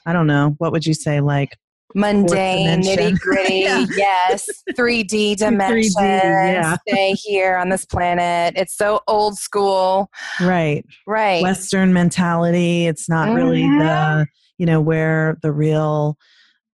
i 0.06 0.12
don't 0.12 0.26
know 0.26 0.54
what 0.58 0.72
would 0.72 0.84
you 0.86 0.94
say 0.94 1.20
like 1.20 1.56
Mundane, 1.94 2.82
nitty 2.82 3.18
gritty. 3.20 3.60
Yeah. 3.60 3.86
Yes. 3.96 4.48
3D 4.72 5.36
dimensions. 5.38 5.96
yeah. 6.00 6.76
Stay 6.88 7.12
here 7.12 7.56
on 7.56 7.68
this 7.68 7.84
planet. 7.84 8.54
It's 8.56 8.76
so 8.76 9.00
old 9.08 9.38
school. 9.38 10.10
right 10.40 10.84
Right. 11.06 11.42
western 11.42 11.92
mentality 11.92 12.86
it's 12.86 13.08
not 13.08 13.34
really 13.34 13.62
Mhm. 13.62 13.78
the 13.80 14.26
you 14.58 14.66
know 14.66 14.80
where 14.80 15.38
the 15.42 15.52
real 15.52 16.16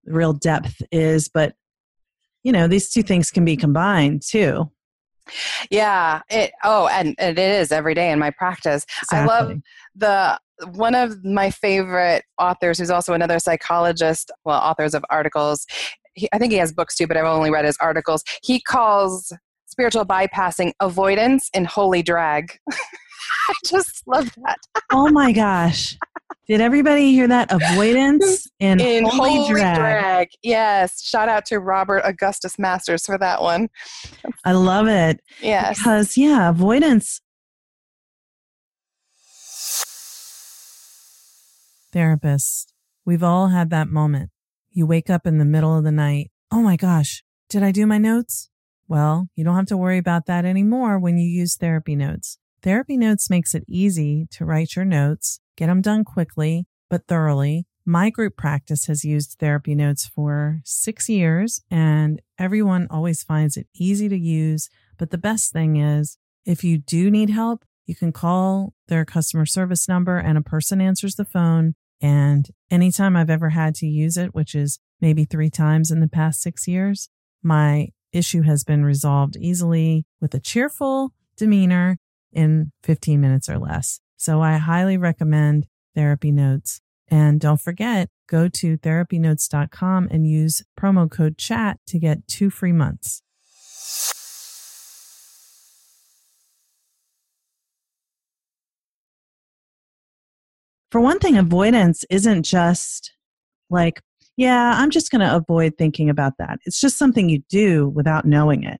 real 0.05 0.33
depth 0.33 0.81
is 0.91 1.27
but 1.29 1.53
you 2.43 2.51
know 2.51 2.67
these 2.67 2.89
two 2.91 3.03
things 3.03 3.31
can 3.31 3.45
be 3.45 3.55
combined 3.57 4.21
too 4.21 4.69
yeah. 5.69 6.21
It. 6.29 6.53
Oh, 6.63 6.87
and, 6.87 7.13
and 7.19 7.37
it 7.37 7.51
is 7.59 7.73
every 7.73 7.93
day 7.93 8.11
in 8.11 8.17
my 8.19 8.29
practice. 8.31 8.85
I 9.11 9.25
love 9.25 9.51
the 9.93 10.39
one 10.73 10.95
of 10.95 11.23
my 11.23 11.49
favorite 11.49 12.23
authors 12.39 12.79
who's 12.79 12.89
also 12.89 13.13
another 13.13 13.39
psychologist 13.39 14.31
well 14.45 14.59
authors 14.59 14.93
of 14.93 15.03
articles 15.09 15.65
he, 16.13 16.27
i 16.33 16.37
think 16.37 16.51
he 16.51 16.57
has 16.57 16.73
books 16.73 16.95
too 16.95 17.07
but 17.07 17.15
i've 17.17 17.25
only 17.25 17.51
read 17.51 17.65
his 17.65 17.77
articles. 17.79 18.23
He 18.43 18.61
calls 18.61 19.31
spiritual 19.77 20.05
bypassing 20.05 20.71
avoidance 20.79 21.49
in 21.53 21.65
holy 21.65 22.01
drag. 22.01 22.57
I 22.71 23.53
just 23.65 24.01
love 24.07 24.33
that. 24.43 24.57
Oh 24.91 25.09
my 25.09 25.31
gosh. 25.31 25.95
Did 26.47 26.61
everybody 26.61 27.11
hear 27.11 27.27
that? 27.27 27.51
Avoidance 27.51 28.47
in, 28.59 28.79
in 28.79 29.05
holy, 29.05 29.35
holy, 29.35 29.49
drag. 29.49 29.75
drag. 29.75 30.29
yes. 30.41 31.07
Shout 31.07 31.29
out 31.29 31.45
to 31.47 31.59
robert 31.59 32.01
augustus 32.05 32.57
masters 32.57 33.05
for 33.05 33.17
that 33.19 33.41
one. 33.41 33.69
I 34.45 34.53
love 34.53 34.87
it. 34.87 35.19
Yes. 35.41 35.77
Because, 35.77 36.17
yeah, 36.17 36.49
avoidance. 36.49 37.21
Therapists, 41.97 42.67
we've 43.05 43.23
all 43.23 43.47
had 43.47 43.71
that 43.71 43.87
moment. 43.87 44.29
You 44.69 44.85
wake 44.85 45.09
up 45.09 45.25
in 45.25 45.39
the 45.39 45.45
middle 45.45 45.75
of 45.75 45.83
the 45.83 45.91
night. 45.91 46.29
Oh 46.51 46.61
my 46.61 46.75
gosh, 46.75 47.23
did 47.49 47.63
I 47.63 47.71
do 47.71 47.87
my 47.87 47.97
notes? 47.97 48.51
Well, 48.87 49.29
you 49.35 49.43
don't 49.43 49.55
have 49.55 49.65
to 49.67 49.77
worry 49.77 49.97
about 49.97 50.27
that 50.27 50.45
anymore 50.45 50.99
when 50.99 51.17
you 51.17 51.27
use 51.27 51.55
Therapy 51.55 51.95
Notes. 51.95 52.37
Therapy 52.61 52.97
Notes 52.97 53.31
makes 53.31 53.55
it 53.55 53.63
easy 53.67 54.27
to 54.29 54.45
write 54.45 54.75
your 54.75 54.85
notes, 54.85 55.39
get 55.55 55.67
them 55.67 55.81
done 55.81 56.03
quickly, 56.03 56.67
but 56.87 57.07
thoroughly. 57.07 57.65
My 57.83 58.11
group 58.11 58.37
practice 58.37 58.85
has 58.85 59.03
used 59.03 59.37
Therapy 59.39 59.73
Notes 59.73 60.05
for 60.05 60.61
six 60.65 61.09
years, 61.09 61.61
and 61.71 62.21
everyone 62.37 62.85
always 62.91 63.23
finds 63.23 63.57
it 63.57 63.65
easy 63.73 64.07
to 64.07 64.17
use. 64.17 64.69
But 64.99 65.09
the 65.09 65.17
best 65.17 65.51
thing 65.51 65.77
is, 65.77 66.19
if 66.45 66.63
you 66.63 66.77
do 66.77 67.09
need 67.09 67.31
help, 67.31 67.65
you 67.87 67.95
can 67.95 68.11
call 68.11 68.73
their 68.87 69.03
customer 69.03 69.47
service 69.47 69.87
number 69.87 70.19
and 70.19 70.37
a 70.37 70.41
person 70.41 70.79
answers 70.79 71.15
the 71.15 71.25
phone. 71.25 71.73
And 72.01 72.47
anytime 72.69 73.15
I've 73.15 73.29
ever 73.29 73.49
had 73.49 73.75
to 73.75 73.87
use 73.87 74.17
it, 74.17 74.33
which 74.35 74.53
is 74.53 74.79
maybe 75.01 75.25
three 75.25 75.49
times 75.49 75.91
in 75.91 75.99
the 75.99 76.07
past 76.07 76.41
six 76.41 76.67
years, 76.67 77.09
my 77.43 77.89
issue 78.11 78.43
has 78.43 78.63
been 78.63 78.83
resolved 78.83 79.35
easily 79.37 80.05
with 80.21 80.33
a 80.33 80.39
cheerful 80.39 81.13
demeanor 81.37 81.97
in 82.31 82.71
15 82.83 83.19
minutes 83.19 83.49
or 83.49 83.57
less. 83.57 83.99
So 84.15 84.41
I 84.41 84.57
highly 84.57 84.97
recommend 84.97 85.67
Therapy 85.95 86.31
Notes. 86.31 86.81
And 87.09 87.39
don't 87.39 87.61
forget, 87.61 88.09
go 88.27 88.49
to 88.49 88.77
therapynotes.com 88.77 90.09
and 90.11 90.27
use 90.27 90.63
promo 90.79 91.09
code 91.09 91.37
chat 91.37 91.79
to 91.87 91.99
get 91.99 92.27
two 92.27 92.49
free 92.49 92.73
months. 92.73 93.21
For 100.91 101.01
one 101.01 101.19
thing, 101.19 101.37
avoidance 101.37 102.05
isn't 102.09 102.43
just 102.43 103.11
like, 103.69 104.01
yeah, 104.37 104.73
I'm 104.75 104.89
just 104.89 105.11
going 105.11 105.27
to 105.27 105.35
avoid 105.35 105.77
thinking 105.77 106.09
about 106.09 106.33
that. 106.37 106.59
It's 106.65 106.79
just 106.79 106.97
something 106.97 107.27
you 107.27 107.43
do 107.49 107.89
without 107.89 108.25
knowing 108.25 108.63
it. 108.63 108.79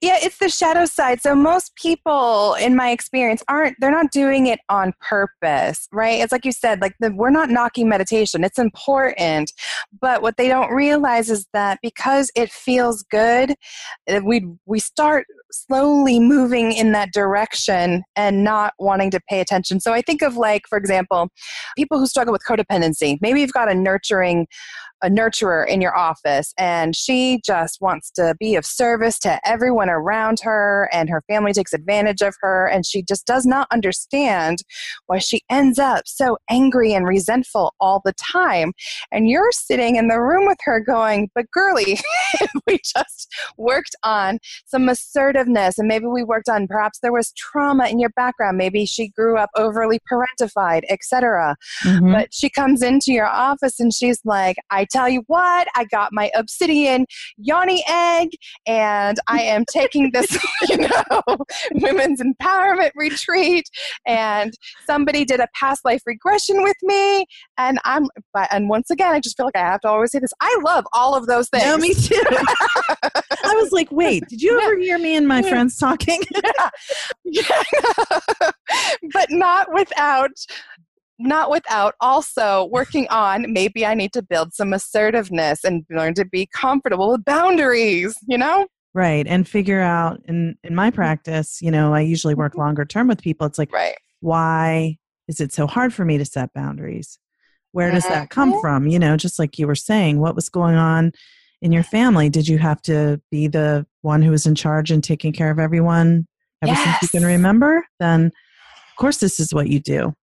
Yeah, 0.00 0.18
it's 0.20 0.38
the 0.38 0.48
shadow 0.48 0.84
side. 0.84 1.20
So 1.22 1.34
most 1.34 1.74
people, 1.76 2.54
in 2.54 2.76
my 2.76 2.90
experience, 2.90 3.42
aren't 3.48 3.76
they're 3.80 3.90
not 3.90 4.10
doing 4.10 4.46
it 4.46 4.60
on 4.68 4.92
purpose, 5.00 5.88
right? 5.92 6.20
It's 6.20 6.32
like 6.32 6.44
you 6.44 6.52
said, 6.52 6.80
like 6.80 6.94
the, 7.00 7.12
we're 7.12 7.30
not 7.30 7.50
knocking 7.50 7.88
meditation. 7.88 8.44
It's 8.44 8.58
important, 8.58 9.52
but 10.00 10.22
what 10.22 10.36
they 10.36 10.48
don't 10.48 10.72
realize 10.72 11.30
is 11.30 11.46
that 11.52 11.78
because 11.82 12.30
it 12.34 12.50
feels 12.50 13.02
good, 13.04 13.54
eh, 14.06 14.20
we 14.20 14.46
we 14.66 14.78
start 14.78 15.26
slowly 15.50 16.20
moving 16.20 16.72
in 16.72 16.92
that 16.92 17.12
direction 17.12 18.02
and 18.14 18.44
not 18.44 18.74
wanting 18.78 19.10
to 19.10 19.20
pay 19.28 19.40
attention. 19.40 19.80
So 19.80 19.92
I 19.92 20.02
think 20.02 20.22
of 20.22 20.36
like, 20.36 20.62
for 20.68 20.76
example, 20.78 21.28
people 21.76 21.98
who 21.98 22.06
struggle 22.06 22.32
with 22.32 22.42
codependency. 22.48 23.18
Maybe 23.20 23.40
you've 23.40 23.52
got 23.52 23.70
a 23.70 23.74
nurturing 23.74 24.46
a 25.02 25.08
nurturer 25.08 25.66
in 25.66 25.80
your 25.80 25.96
office 25.96 26.54
and 26.58 26.96
she 26.96 27.40
just 27.44 27.80
wants 27.80 28.10
to 28.10 28.34
be 28.40 28.54
of 28.54 28.64
service 28.64 29.18
to 29.18 29.38
everyone 29.44 29.90
around 29.90 30.40
her 30.40 30.88
and 30.92 31.10
her 31.10 31.22
family 31.28 31.52
takes 31.52 31.72
advantage 31.72 32.22
of 32.22 32.34
her 32.40 32.66
and 32.66 32.86
she 32.86 33.02
just 33.02 33.26
does 33.26 33.44
not 33.44 33.68
understand 33.72 34.58
why 35.06 35.18
she 35.18 35.42
ends 35.50 35.78
up 35.78 36.02
so 36.06 36.38
angry 36.48 36.94
and 36.94 37.06
resentful 37.06 37.74
all 37.78 38.00
the 38.04 38.14
time. 38.14 38.72
And 39.12 39.28
you're 39.28 39.52
sitting 39.52 39.96
in 39.96 40.08
the 40.08 40.20
room 40.20 40.46
with 40.46 40.58
her 40.64 40.80
going 40.80 41.30
but 41.34 41.50
girly 41.50 41.98
we 42.66 42.78
just 42.78 43.32
worked 43.58 43.94
on 44.02 44.38
some 44.64 44.88
assertiveness 44.88 45.78
and 45.78 45.88
maybe 45.88 46.06
we 46.06 46.24
worked 46.24 46.48
on 46.48 46.66
perhaps 46.66 47.00
there 47.00 47.12
was 47.12 47.32
trauma 47.32 47.86
in 47.88 47.98
your 47.98 48.10
background. 48.10 48.56
Maybe 48.56 48.86
she 48.86 49.08
grew 49.08 49.36
up 49.36 49.50
overly 49.56 50.00
parentified 50.10 50.82
etc 50.88 51.56
mm-hmm. 51.84 52.12
but 52.12 52.28
she 52.32 52.48
comes 52.48 52.82
into 52.82 53.12
your 53.12 53.26
office 53.26 53.78
and 53.80 53.92
she's 53.92 54.20
like 54.24 54.56
i 54.70 54.85
tell 54.90 55.08
you 55.08 55.22
what, 55.26 55.68
I 55.74 55.84
got 55.84 56.12
my 56.12 56.30
obsidian 56.34 57.06
yoni 57.36 57.84
egg 57.88 58.30
and 58.66 59.18
I 59.28 59.42
am 59.42 59.64
taking 59.72 60.10
this, 60.12 60.36
you 60.68 60.76
know, 60.78 61.22
women's 61.74 62.22
empowerment 62.22 62.90
retreat. 62.94 63.68
And 64.06 64.52
somebody 64.86 65.24
did 65.24 65.40
a 65.40 65.48
past 65.54 65.84
life 65.84 66.02
regression 66.06 66.62
with 66.62 66.76
me. 66.82 67.26
And 67.58 67.78
I'm, 67.84 68.08
but, 68.32 68.48
and 68.52 68.68
once 68.68 68.90
again, 68.90 69.12
I 69.12 69.20
just 69.20 69.36
feel 69.36 69.46
like 69.46 69.56
I 69.56 69.60
have 69.60 69.80
to 69.82 69.88
always 69.88 70.12
say 70.12 70.18
this. 70.18 70.32
I 70.40 70.58
love 70.64 70.86
all 70.92 71.14
of 71.14 71.26
those 71.26 71.48
things. 71.48 71.64
No, 71.64 71.76
me 71.78 71.94
too. 71.94 72.22
I 73.44 73.54
was 73.54 73.72
like, 73.72 73.90
wait, 73.92 74.24
did 74.28 74.42
you 74.42 74.60
ever 74.60 74.76
hear 74.78 74.98
me 74.98 75.16
and 75.16 75.26
my 75.26 75.42
friends 75.42 75.78
talking? 75.78 76.20
yeah. 76.34 76.68
yeah. 77.24 78.50
but 79.12 79.30
not 79.30 79.72
without 79.72 80.32
not 81.18 81.50
without 81.50 81.94
also 82.00 82.68
working 82.70 83.06
on 83.08 83.52
maybe 83.52 83.86
I 83.86 83.94
need 83.94 84.12
to 84.12 84.22
build 84.22 84.52
some 84.52 84.72
assertiveness 84.72 85.64
and 85.64 85.84
learn 85.90 86.14
to 86.14 86.24
be 86.24 86.46
comfortable 86.46 87.12
with 87.12 87.24
boundaries, 87.24 88.14
you 88.26 88.36
know? 88.36 88.66
Right. 88.94 89.26
And 89.26 89.46
figure 89.46 89.80
out 89.80 90.20
in 90.26 90.56
in 90.64 90.74
my 90.74 90.90
practice, 90.90 91.60
you 91.60 91.70
know, 91.70 91.92
I 91.92 92.00
usually 92.00 92.34
work 92.34 92.52
mm-hmm. 92.52 92.62
longer 92.62 92.84
term 92.84 93.08
with 93.08 93.20
people. 93.20 93.46
It's 93.46 93.58
like 93.58 93.72
right. 93.72 93.94
why 94.20 94.96
is 95.28 95.40
it 95.40 95.52
so 95.52 95.66
hard 95.66 95.92
for 95.92 96.04
me 96.04 96.18
to 96.18 96.24
set 96.24 96.52
boundaries? 96.54 97.18
Where 97.72 97.90
does 97.90 98.04
that 98.04 98.30
come 98.30 98.52
mm-hmm. 98.52 98.60
from? 98.60 98.86
You 98.86 98.98
know, 98.98 99.18
just 99.18 99.38
like 99.38 99.58
you 99.58 99.66
were 99.66 99.74
saying, 99.74 100.18
what 100.18 100.34
was 100.34 100.48
going 100.48 100.76
on 100.76 101.12
in 101.60 101.72
your 101.72 101.82
family? 101.82 102.30
Did 102.30 102.48
you 102.48 102.56
have 102.56 102.80
to 102.82 103.20
be 103.30 103.48
the 103.48 103.86
one 104.00 104.22
who 104.22 104.30
was 104.30 104.46
in 104.46 104.54
charge 104.54 104.90
and 104.90 105.04
taking 105.04 105.32
care 105.32 105.50
of 105.50 105.58
everyone 105.58 106.26
ever 106.62 106.72
yes. 106.72 107.00
since 107.00 107.02
you 107.02 107.20
can 107.20 107.26
remember? 107.26 107.84
Then 108.00 108.26
of 108.26 108.96
course 108.98 109.18
this 109.18 109.40
is 109.40 109.52
what 109.52 109.68
you 109.68 109.78
do. 109.78 110.14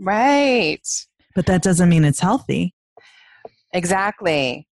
Right. 0.00 0.86
But 1.34 1.46
that 1.46 1.62
doesn't 1.62 1.88
mean 1.88 2.04
it's 2.04 2.20
healthy. 2.20 2.74
Exactly. 3.72 4.66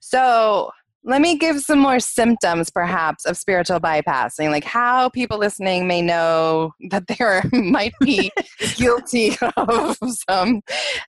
So 0.00 0.70
let 1.02 1.20
me 1.20 1.38
give 1.38 1.60
some 1.60 1.78
more 1.78 2.00
symptoms, 2.00 2.68
perhaps, 2.68 3.24
of 3.24 3.36
spiritual 3.36 3.78
bypassing, 3.78 4.50
like 4.50 4.64
how 4.64 5.08
people 5.08 5.38
listening 5.38 5.86
may 5.86 6.02
know 6.02 6.72
that 6.90 7.06
they 7.06 7.58
might 7.58 7.94
be 8.00 8.30
guilty 8.76 9.36
of 9.56 9.96
some. 10.28 10.60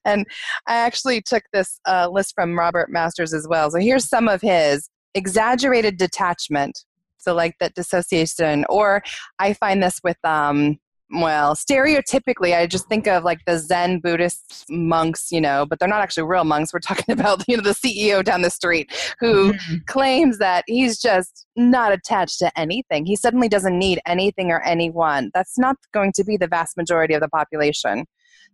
And 0.05 0.25
I 0.67 0.75
actually 0.75 1.21
took 1.21 1.43
this 1.53 1.79
uh, 1.85 2.09
list 2.09 2.33
from 2.33 2.57
Robert 2.57 2.89
Masters 2.89 3.33
as 3.33 3.47
well. 3.47 3.69
So 3.69 3.79
here's 3.79 4.07
some 4.07 4.27
of 4.27 4.41
his 4.41 4.89
exaggerated 5.13 5.97
detachment. 5.97 6.79
So, 7.17 7.35
like 7.35 7.55
that 7.59 7.75
dissociation, 7.75 8.65
or 8.69 9.03
I 9.39 9.51
find 9.51 9.83
this 9.83 9.99
with 10.01 10.17
um, 10.23 10.79
well, 11.11 11.55
stereotypically, 11.55 12.55
I 12.55 12.67
just 12.67 12.87
think 12.87 13.07
of 13.07 13.23
like 13.23 13.39
the 13.45 13.57
Zen 13.57 13.99
Buddhist 13.99 14.65
monks, 14.69 15.31
you 15.31 15.41
know, 15.41 15.65
but 15.65 15.79
they're 15.79 15.87
not 15.87 16.01
actually 16.01 16.23
real 16.23 16.43
monks. 16.43 16.71
We're 16.71 16.79
talking 16.79 17.13
about, 17.19 17.43
you 17.47 17.57
know, 17.57 17.63
the 17.63 17.71
CEO 17.71 18.23
down 18.23 18.41
the 18.41 18.49
street 18.49 18.91
who 19.19 19.53
mm-hmm. 19.53 19.75
claims 19.87 20.37
that 20.37 20.63
he's 20.67 20.99
just 20.99 21.47
not 21.55 21.91
attached 21.91 22.39
to 22.39 22.59
anything. 22.59 23.05
He 23.05 23.15
suddenly 23.15 23.49
doesn't 23.49 23.77
need 23.77 23.99
anything 24.05 24.51
or 24.51 24.61
anyone. 24.61 25.31
That's 25.33 25.57
not 25.57 25.77
going 25.93 26.11
to 26.13 26.23
be 26.23 26.37
the 26.37 26.47
vast 26.47 26.77
majority 26.77 27.13
of 27.15 27.21
the 27.21 27.29
population. 27.29 28.05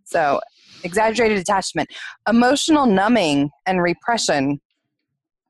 So, 0.04 0.40
exaggerated 0.84 1.38
attachment, 1.38 1.90
emotional 2.28 2.86
numbing 2.86 3.50
and 3.66 3.82
repression, 3.82 4.60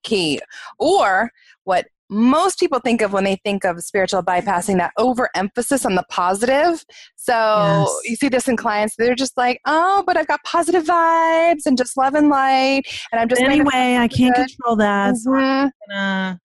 key. 0.03 0.41
Or 0.79 1.31
what 1.65 1.87
most 2.09 2.59
people 2.59 2.79
think 2.79 3.03
of 3.03 3.13
when 3.13 3.25
they 3.25 3.37
think 3.45 3.65
of 3.65 3.83
spiritual 3.83 4.23
bypassing 4.23 4.79
that 4.79 4.93
overemphasis 4.97 5.85
on 5.85 5.95
the 5.95 6.05
positive. 6.09 6.85
So 7.17 7.33
yes. 7.35 8.01
you 8.05 8.17
see 8.17 8.29
this 8.29 8.49
in 8.49 8.57
clients, 8.57 8.95
they're 8.97 9.15
just 9.15 9.37
like, 9.37 9.61
oh, 9.67 10.05
but 10.07 10.17
I've 10.17 10.29
got 10.29 10.43
positive 10.45 10.85
vibes 10.85 11.67
and 11.67 11.77
just 11.77 11.97
love 11.97 12.15
and 12.15 12.29
light. 12.29 12.83
And 13.13 13.21
I'm 13.21 13.29
just 13.29 13.43
anyway, 13.43 13.97
I 13.99 14.09
can't 14.09 14.35
control 14.35 14.77
that. 14.77 15.15
Mm-hmm. 15.15 15.17
So 15.17 15.35
I'm 15.35 15.71
gonna, 15.89 16.41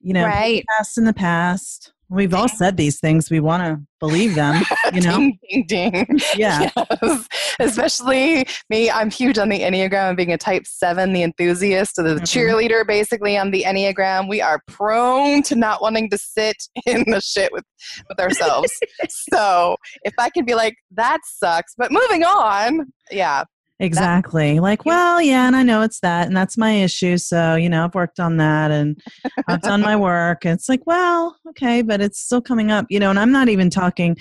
you 0.00 0.12
know, 0.12 0.24
right. 0.24 0.64
past 0.76 0.98
in 0.98 1.04
the 1.04 1.14
past. 1.14 1.93
We've 2.08 2.34
all 2.34 2.48
said 2.48 2.76
these 2.76 3.00
things. 3.00 3.30
We 3.30 3.40
want 3.40 3.62
to 3.62 3.80
believe 3.98 4.34
them, 4.34 4.62
you 4.92 5.00
know? 5.00 5.18
ding, 5.18 5.38
ding, 5.48 5.66
ding. 5.66 6.20
Yeah. 6.36 6.70
Yes. 7.02 7.28
Especially 7.58 8.46
me. 8.68 8.90
I'm 8.90 9.10
huge 9.10 9.38
on 9.38 9.48
the 9.48 9.60
Enneagram, 9.60 10.16
being 10.16 10.32
a 10.32 10.38
type 10.38 10.66
seven, 10.66 11.12
the 11.12 11.22
enthusiast, 11.22 11.96
the 11.96 12.02
mm-hmm. 12.02 12.24
cheerleader, 12.24 12.86
basically, 12.86 13.38
on 13.38 13.50
the 13.50 13.62
Enneagram. 13.62 14.28
We 14.28 14.40
are 14.40 14.60
prone 14.68 15.42
to 15.44 15.56
not 15.56 15.80
wanting 15.80 16.10
to 16.10 16.18
sit 16.18 16.56
in 16.86 17.04
the 17.06 17.20
shit 17.20 17.52
with, 17.52 17.64
with 18.08 18.20
ourselves. 18.20 18.72
so 19.32 19.76
if 20.02 20.14
I 20.18 20.30
can 20.30 20.44
be 20.44 20.54
like, 20.54 20.76
that 20.92 21.20
sucks, 21.24 21.74
but 21.76 21.90
moving 21.90 22.22
on, 22.24 22.92
yeah, 23.10 23.44
Exactly. 23.80 24.60
like, 24.60 24.84
well, 24.84 25.20
yeah, 25.20 25.46
and 25.46 25.56
I 25.56 25.62
know 25.62 25.82
it's 25.82 26.00
that, 26.00 26.26
and 26.26 26.36
that's 26.36 26.56
my 26.56 26.72
issue. 26.72 27.18
So, 27.18 27.56
you 27.56 27.68
know, 27.68 27.84
I've 27.84 27.94
worked 27.94 28.20
on 28.20 28.36
that 28.36 28.70
and 28.70 29.00
I've 29.48 29.62
done 29.62 29.80
my 29.80 29.96
work. 29.96 30.46
It's 30.46 30.68
like, 30.68 30.86
well, 30.86 31.36
okay, 31.50 31.82
but 31.82 32.00
it's 32.00 32.20
still 32.20 32.40
coming 32.40 32.70
up, 32.70 32.86
you 32.88 33.00
know, 33.00 33.10
and 33.10 33.18
I'm 33.18 33.32
not 33.32 33.48
even 33.48 33.70
talking 33.70 34.16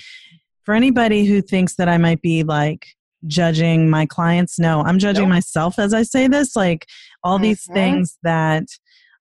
for 0.64 0.74
anybody 0.74 1.26
who 1.26 1.42
thinks 1.42 1.76
that 1.76 1.88
I 1.88 1.98
might 1.98 2.22
be 2.22 2.44
like 2.44 2.88
judging 3.28 3.90
my 3.90 4.06
clients. 4.06 4.58
No, 4.60 4.82
I'm 4.82 5.00
judging 5.00 5.26
nope. 5.26 5.36
myself 5.36 5.78
as 5.78 5.94
I 5.94 6.04
say 6.04 6.28
this. 6.28 6.56
Like, 6.56 6.88
all 7.24 7.38
mm-hmm. 7.38 7.44
these 7.44 7.66
things 7.66 8.18
that, 8.24 8.66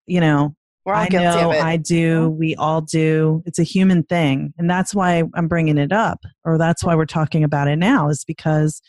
you 0.06 0.20
know, 0.20 0.56
I 0.84 1.08
know, 1.10 1.50
I 1.50 1.76
do, 1.76 2.30
we 2.30 2.56
all 2.56 2.80
do. 2.80 3.44
It's 3.46 3.60
a 3.60 3.62
human 3.64 4.02
thing. 4.02 4.52
And 4.58 4.68
that's 4.68 4.92
why 4.92 5.22
I'm 5.34 5.46
bringing 5.46 5.78
it 5.78 5.92
up, 5.92 6.24
or 6.44 6.58
that's 6.58 6.82
why 6.82 6.96
we're 6.96 7.06
talking 7.06 7.44
about 7.44 7.68
it 7.68 7.76
now, 7.76 8.08
is 8.08 8.24
because 8.24 8.82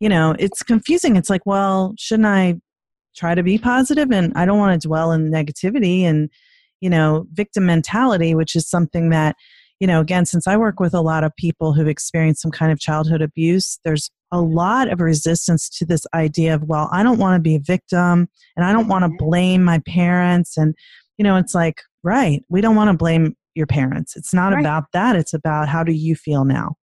you 0.00 0.08
know, 0.08 0.34
it's 0.38 0.62
confusing. 0.62 1.16
It's 1.16 1.30
like, 1.30 1.46
well, 1.46 1.94
shouldn't 1.98 2.26
I 2.26 2.56
try 3.16 3.34
to 3.34 3.42
be 3.42 3.58
positive? 3.58 4.10
And 4.10 4.32
I 4.36 4.44
don't 4.44 4.58
want 4.58 4.80
to 4.80 4.88
dwell 4.88 5.12
in 5.12 5.30
negativity 5.30 6.02
and, 6.02 6.30
you 6.80 6.90
know, 6.90 7.26
victim 7.32 7.66
mentality, 7.66 8.34
which 8.34 8.54
is 8.54 8.68
something 8.68 9.10
that, 9.10 9.36
you 9.80 9.86
know, 9.86 10.00
again, 10.00 10.26
since 10.26 10.46
I 10.46 10.56
work 10.56 10.80
with 10.80 10.94
a 10.94 11.00
lot 11.00 11.24
of 11.24 11.34
people 11.36 11.72
who've 11.72 11.88
experienced 11.88 12.42
some 12.42 12.50
kind 12.50 12.72
of 12.72 12.78
childhood 12.78 13.22
abuse, 13.22 13.78
there's 13.84 14.10
a 14.32 14.40
lot 14.40 14.90
of 14.90 15.00
resistance 15.00 15.68
to 15.70 15.86
this 15.86 16.06
idea 16.14 16.54
of, 16.54 16.64
well, 16.64 16.88
I 16.92 17.02
don't 17.02 17.18
want 17.18 17.36
to 17.36 17.42
be 17.42 17.56
a 17.56 17.60
victim 17.60 18.28
and 18.56 18.66
I 18.66 18.72
don't 18.72 18.88
want 18.88 19.04
to 19.04 19.08
mm-hmm. 19.08 19.24
blame 19.24 19.64
my 19.64 19.78
parents. 19.86 20.56
And, 20.56 20.74
you 21.16 21.24
know, 21.24 21.36
it's 21.36 21.54
like, 21.54 21.80
right, 22.02 22.42
we 22.48 22.60
don't 22.60 22.76
want 22.76 22.90
to 22.90 22.96
blame 22.96 23.34
your 23.54 23.66
parents. 23.66 24.16
It's 24.16 24.34
not 24.34 24.52
right. 24.52 24.60
about 24.60 24.84
that. 24.92 25.16
It's 25.16 25.32
about 25.32 25.68
how 25.68 25.82
do 25.82 25.92
you 25.92 26.14
feel 26.14 26.44
now 26.44 26.74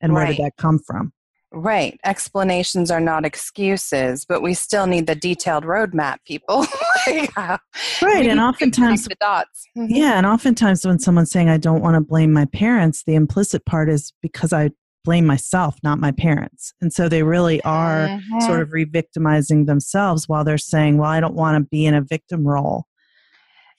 and 0.00 0.12
right. 0.12 0.18
where 0.18 0.26
did 0.34 0.44
that 0.44 0.56
come 0.56 0.80
from? 0.84 1.12
Right. 1.52 1.98
Explanations 2.04 2.90
are 2.90 3.00
not 3.00 3.24
excuses, 3.24 4.24
but 4.24 4.40
we 4.40 4.54
still 4.54 4.86
need 4.86 5.08
the 5.08 5.16
detailed 5.16 5.64
roadmap, 5.64 6.18
people. 6.26 6.66
Right. 7.06 8.26
And 8.26 8.38
oftentimes, 8.38 9.04
the 9.04 9.16
dots. 9.20 9.66
Mm-hmm. 9.76 9.94
Yeah. 9.94 10.18
And 10.18 10.26
oftentimes, 10.26 10.86
when 10.86 10.98
someone's 10.98 11.30
saying, 11.30 11.48
I 11.48 11.56
don't 11.56 11.80
want 11.80 11.94
to 11.94 12.00
blame 12.00 12.32
my 12.32 12.44
parents, 12.44 13.02
the 13.04 13.14
implicit 13.14 13.64
part 13.64 13.88
is 13.88 14.12
because 14.22 14.52
I 14.52 14.70
blame 15.04 15.26
myself, 15.26 15.76
not 15.82 15.98
my 15.98 16.12
parents. 16.12 16.72
And 16.80 16.92
so 16.92 17.08
they 17.08 17.22
really 17.22 17.62
are 17.62 18.08
mm-hmm. 18.08 18.40
sort 18.40 18.60
of 18.60 18.72
re 18.72 18.84
victimizing 18.84 19.64
themselves 19.64 20.28
while 20.28 20.44
they're 20.44 20.58
saying, 20.58 20.98
Well, 20.98 21.10
I 21.10 21.20
don't 21.20 21.34
want 21.34 21.56
to 21.62 21.68
be 21.68 21.86
in 21.86 21.94
a 21.94 22.02
victim 22.02 22.46
role. 22.46 22.84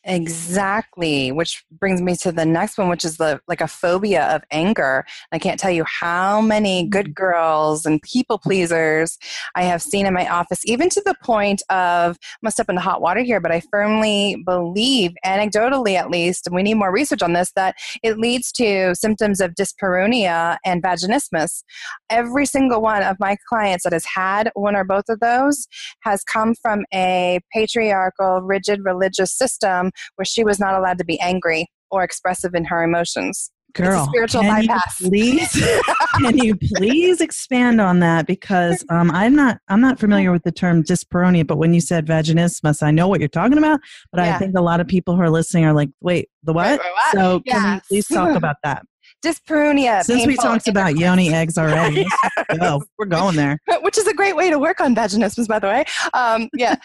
Exactly, 0.03 1.31
which 1.31 1.63
brings 1.79 2.01
me 2.01 2.15
to 2.17 2.31
the 2.31 2.45
next 2.45 2.79
one, 2.79 2.89
which 2.89 3.05
is 3.05 3.17
the 3.17 3.39
like 3.47 3.61
a 3.61 3.67
phobia 3.67 4.23
of 4.35 4.41
anger. 4.49 5.05
I 5.31 5.37
can't 5.37 5.59
tell 5.59 5.69
you 5.69 5.83
how 5.83 6.41
many 6.41 6.87
good 6.87 7.09
mm. 7.09 7.13
girls 7.13 7.85
and 7.85 8.01
people 8.01 8.39
pleasers 8.39 9.19
I 9.53 9.61
have 9.63 9.81
seen 9.83 10.07
in 10.07 10.13
my 10.15 10.27
office, 10.27 10.61
even 10.65 10.89
to 10.89 11.01
the 11.05 11.13
point 11.23 11.61
of 11.69 12.17
I'm 12.17 12.45
gonna 12.45 12.51
step 12.51 12.69
into 12.69 12.81
hot 12.81 12.99
water 12.99 13.21
here, 13.21 13.39
but 13.39 13.51
I 13.51 13.61
firmly 13.71 14.41
believe, 14.43 15.11
anecdotally 15.23 15.93
at 15.93 16.09
least, 16.09 16.47
and 16.47 16.55
we 16.55 16.63
need 16.63 16.75
more 16.75 16.91
research 16.91 17.21
on 17.21 17.33
this, 17.33 17.51
that 17.55 17.75
it 18.01 18.17
leads 18.17 18.51
to 18.53 18.95
symptoms 18.95 19.39
of 19.39 19.53
dyspareunia 19.53 20.57
and 20.65 20.81
vaginismus. 20.81 21.63
Every 22.09 22.47
single 22.47 22.81
one 22.81 23.03
of 23.03 23.17
my 23.19 23.37
clients 23.47 23.83
that 23.83 23.93
has 23.93 24.05
had 24.05 24.49
one 24.55 24.75
or 24.75 24.83
both 24.83 25.09
of 25.09 25.19
those 25.19 25.67
has 26.01 26.23
come 26.23 26.55
from 26.55 26.85
a 26.91 27.39
patriarchal, 27.53 28.41
rigid 28.41 28.83
religious 28.83 29.31
system 29.31 29.90
where 30.15 30.25
she 30.25 30.43
was 30.43 30.59
not 30.59 30.73
allowed 30.73 30.97
to 30.97 31.05
be 31.05 31.19
angry 31.19 31.67
or 31.89 32.03
expressive 32.03 32.53
in 32.53 32.65
her 32.65 32.83
emotions. 32.83 33.51
Girl, 33.73 34.05
spiritual 34.07 34.41
can 34.41 34.65
bypass. 34.65 34.99
You 34.99 35.09
please, 35.09 35.65
can 36.17 36.37
you 36.37 36.55
please 36.75 37.21
expand 37.21 37.79
on 37.79 37.99
that? 37.99 38.27
Because 38.27 38.83
um, 38.89 39.09
I'm 39.11 39.33
not, 39.33 39.59
I'm 39.69 39.79
not 39.79 39.97
familiar 39.97 40.31
with 40.31 40.43
the 40.43 40.51
term 40.51 40.83
dyspareunia. 40.83 41.47
But 41.47 41.57
when 41.57 41.73
you 41.73 41.79
said 41.79 42.05
vaginismus, 42.05 42.83
I 42.83 42.91
know 42.91 43.07
what 43.07 43.21
you're 43.21 43.29
talking 43.29 43.57
about. 43.57 43.79
But 44.11 44.25
yeah. 44.25 44.35
I 44.35 44.39
think 44.39 44.57
a 44.57 44.61
lot 44.61 44.81
of 44.81 44.87
people 44.87 45.15
who 45.15 45.21
are 45.21 45.29
listening 45.29 45.65
are 45.65 45.73
like, 45.73 45.89
"Wait, 46.01 46.29
the 46.43 46.51
what?" 46.53 46.79
what? 46.79 47.13
So 47.13 47.41
yes. 47.45 47.57
can 47.57 47.75
you 47.75 47.81
please 47.87 48.07
talk 48.07 48.35
about 48.35 48.57
that? 48.63 48.83
Dyspareunia. 49.23 50.03
Since 50.03 50.25
we 50.25 50.35
talked 50.35 50.67
about 50.67 50.97
yoni 50.97 51.33
eggs 51.33 51.57
already, 51.57 52.05
go. 52.59 52.81
We're 52.97 53.05
going 53.05 53.35
there. 53.35 53.57
Which 53.81 53.97
is 53.97 54.07
a 54.07 54.13
great 54.13 54.35
way 54.35 54.49
to 54.49 54.59
work 54.59 54.81
on 54.81 54.95
vaginismus, 54.95 55.47
by 55.47 55.59
the 55.59 55.67
way. 55.67 55.85
Um, 56.13 56.49
yeah. 56.53 56.75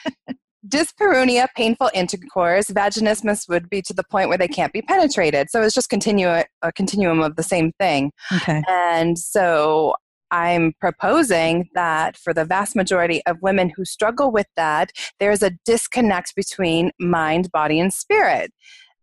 Dyspareunia, 0.69 1.49
painful 1.57 1.91
intercourse. 1.95 2.67
Vaginismus 2.67 3.49
would 3.49 3.69
be 3.71 3.83
to 3.83 3.93
the 3.95 4.05
point 4.05 4.29
where 4.29 4.39
they 4.39 4.49
can't 4.49 4.73
be 4.73 4.83
penetrated. 4.83 5.51
So 5.51 5.63
it's 5.63 5.75
just 5.75 5.89
continue 5.89 6.29
a 6.29 6.73
continuum 6.75 7.21
of 7.21 7.37
the 7.37 7.43
same 7.43 7.73
thing. 7.79 8.13
Okay. 8.33 8.63
And 8.69 9.19
so 9.19 9.95
I'm 10.31 10.73
proposing 10.81 11.69
that 11.75 12.17
for 12.17 12.35
the 12.35 12.45
vast 12.45 12.75
majority 12.75 13.23
of 13.27 13.37
women 13.43 13.71
who 13.75 13.85
struggle 13.85 14.33
with 14.33 14.47
that, 14.57 14.91
there's 15.21 15.43
a 15.43 15.53
disconnect 15.65 16.35
between 16.35 16.91
mind, 16.99 17.53
body, 17.53 17.79
and 17.79 17.93
spirit. 17.93 18.51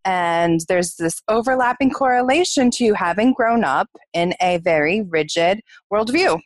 And 0.05 0.59
there's 0.67 0.95
this 0.95 1.21
overlapping 1.29 1.91
correlation 1.91 2.71
to 2.71 2.93
having 2.93 3.31
grown 3.33 3.63
up 3.63 3.87
in 4.13 4.33
a 4.41 4.57
very 4.57 5.01
rigid 5.01 5.61
worldview 5.91 6.41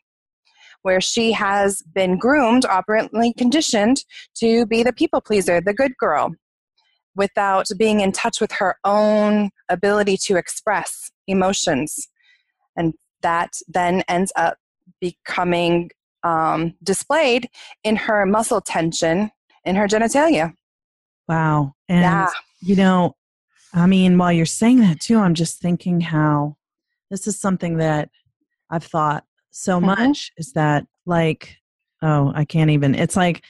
where 0.88 1.02
she 1.02 1.34
has 1.34 1.82
been 1.94 2.18
groomed, 2.18 2.64
operantly 2.64 3.34
conditioned 3.34 4.06
to 4.34 4.66
be 4.68 4.84
the 4.84 4.94
people 4.94 5.20
pleaser, 5.20 5.60
the 5.60 5.74
good 5.74 5.92
girl, 6.00 6.32
without 7.14 7.68
being 7.78 8.00
in 8.00 8.14
touch 8.14 8.40
with 8.40 8.54
her 8.54 8.78
own 8.86 9.50
ability 9.68 10.16
to 10.16 10.38
express 10.38 11.12
emotions. 11.28 12.08
And 12.78 12.94
that 13.22 13.50
then 13.68 14.02
ends 14.08 14.32
up 14.38 14.56
becoming 15.02 15.90
um, 16.24 16.74
displayed 16.82 17.50
in 17.84 17.98
her 17.98 18.26
muscle 18.26 18.62
tension 18.62 19.30
in 19.66 19.76
her 19.76 19.88
genitalia. 19.90 20.54
Wow. 21.28 21.74
And, 21.90 22.00
yeah. 22.00 22.30
you 22.62 22.78
know, 22.78 23.18
I 23.74 23.88
mean, 23.88 24.18
while 24.18 24.32
you're 24.32 24.46
saying 24.46 24.80
that 24.80 25.02
too, 25.02 25.20
I'm 25.20 25.34
just 25.34 25.60
thinking 25.60 26.00
how 26.00 26.56
this 27.12 27.28
is 27.28 27.38
something 27.38 27.76
that 27.80 28.08
I've 28.70 28.86
thought 28.86 29.26
so 29.58 29.78
mm-hmm. 29.78 29.88
much 29.88 30.32
is 30.38 30.54
that 30.54 30.86
like 31.06 31.58
oh 32.04 32.32
i 32.36 32.46
can't 32.46 32.70
even 32.70 32.94
it's 32.94 33.16
like 33.16 33.44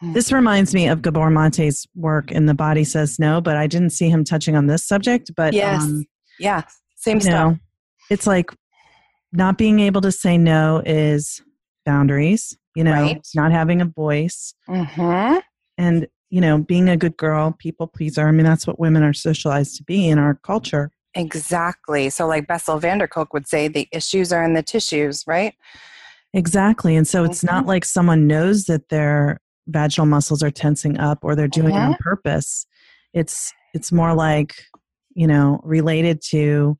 hmm. 0.00 0.12
this 0.14 0.32
reminds 0.32 0.74
me 0.74 0.88
of 0.88 1.02
gabor 1.02 1.30
mate's 1.30 1.86
work 1.94 2.32
in 2.32 2.46
the 2.46 2.54
body 2.54 2.82
says 2.82 3.18
no 3.18 3.40
but 3.40 3.56
i 3.56 3.66
didn't 3.66 3.90
see 3.90 4.08
him 4.08 4.24
touching 4.24 4.56
on 4.56 4.66
this 4.66 4.84
subject 4.84 5.30
but 5.36 5.52
yes 5.52 5.82
um, 5.82 6.04
yeah 6.38 6.62
same 6.96 7.20
stuff 7.20 7.52
know, 7.52 7.58
it's 8.10 8.26
like 8.26 8.50
not 9.32 9.58
being 9.58 9.80
able 9.80 10.00
to 10.00 10.10
say 10.10 10.38
no 10.38 10.82
is 10.86 11.42
boundaries 11.84 12.56
you 12.74 12.82
know 12.82 12.92
right. 12.92 13.26
not 13.34 13.52
having 13.52 13.82
a 13.82 13.84
voice 13.86 14.54
mm-hmm. 14.68 15.38
and 15.76 16.08
you 16.30 16.40
know 16.40 16.56
being 16.56 16.88
a 16.88 16.96
good 16.96 17.16
girl 17.18 17.54
people 17.58 17.86
pleaser 17.86 18.26
i 18.26 18.30
mean 18.30 18.44
that's 18.44 18.66
what 18.66 18.80
women 18.80 19.02
are 19.02 19.12
socialized 19.12 19.76
to 19.76 19.82
be 19.82 20.08
in 20.08 20.18
our 20.18 20.34
culture 20.42 20.90
Exactly. 21.14 22.10
So, 22.10 22.26
like 22.26 22.46
Bessel 22.46 22.78
van 22.78 22.98
der 22.98 23.06
Kolk 23.06 23.32
would 23.32 23.48
say, 23.48 23.68
the 23.68 23.88
issues 23.92 24.32
are 24.32 24.44
in 24.44 24.54
the 24.54 24.62
tissues, 24.62 25.24
right? 25.26 25.54
Exactly. 26.32 26.94
And 26.94 27.06
so, 27.06 27.24
it's 27.24 27.38
mm-hmm. 27.38 27.54
not 27.54 27.66
like 27.66 27.84
someone 27.84 28.26
knows 28.26 28.66
that 28.66 28.88
their 28.88 29.40
vaginal 29.66 30.06
muscles 30.06 30.42
are 30.42 30.50
tensing 30.50 30.98
up 30.98 31.18
or 31.22 31.34
they're 31.34 31.48
doing 31.48 31.74
mm-hmm. 31.74 31.76
it 31.76 31.80
on 31.80 31.92
mm-hmm. 31.92 32.02
purpose. 32.02 32.66
It's 33.12 33.52
it's 33.74 33.92
more 33.92 34.14
like 34.14 34.54
you 35.14 35.26
know 35.26 35.60
related 35.62 36.20
to 36.22 36.78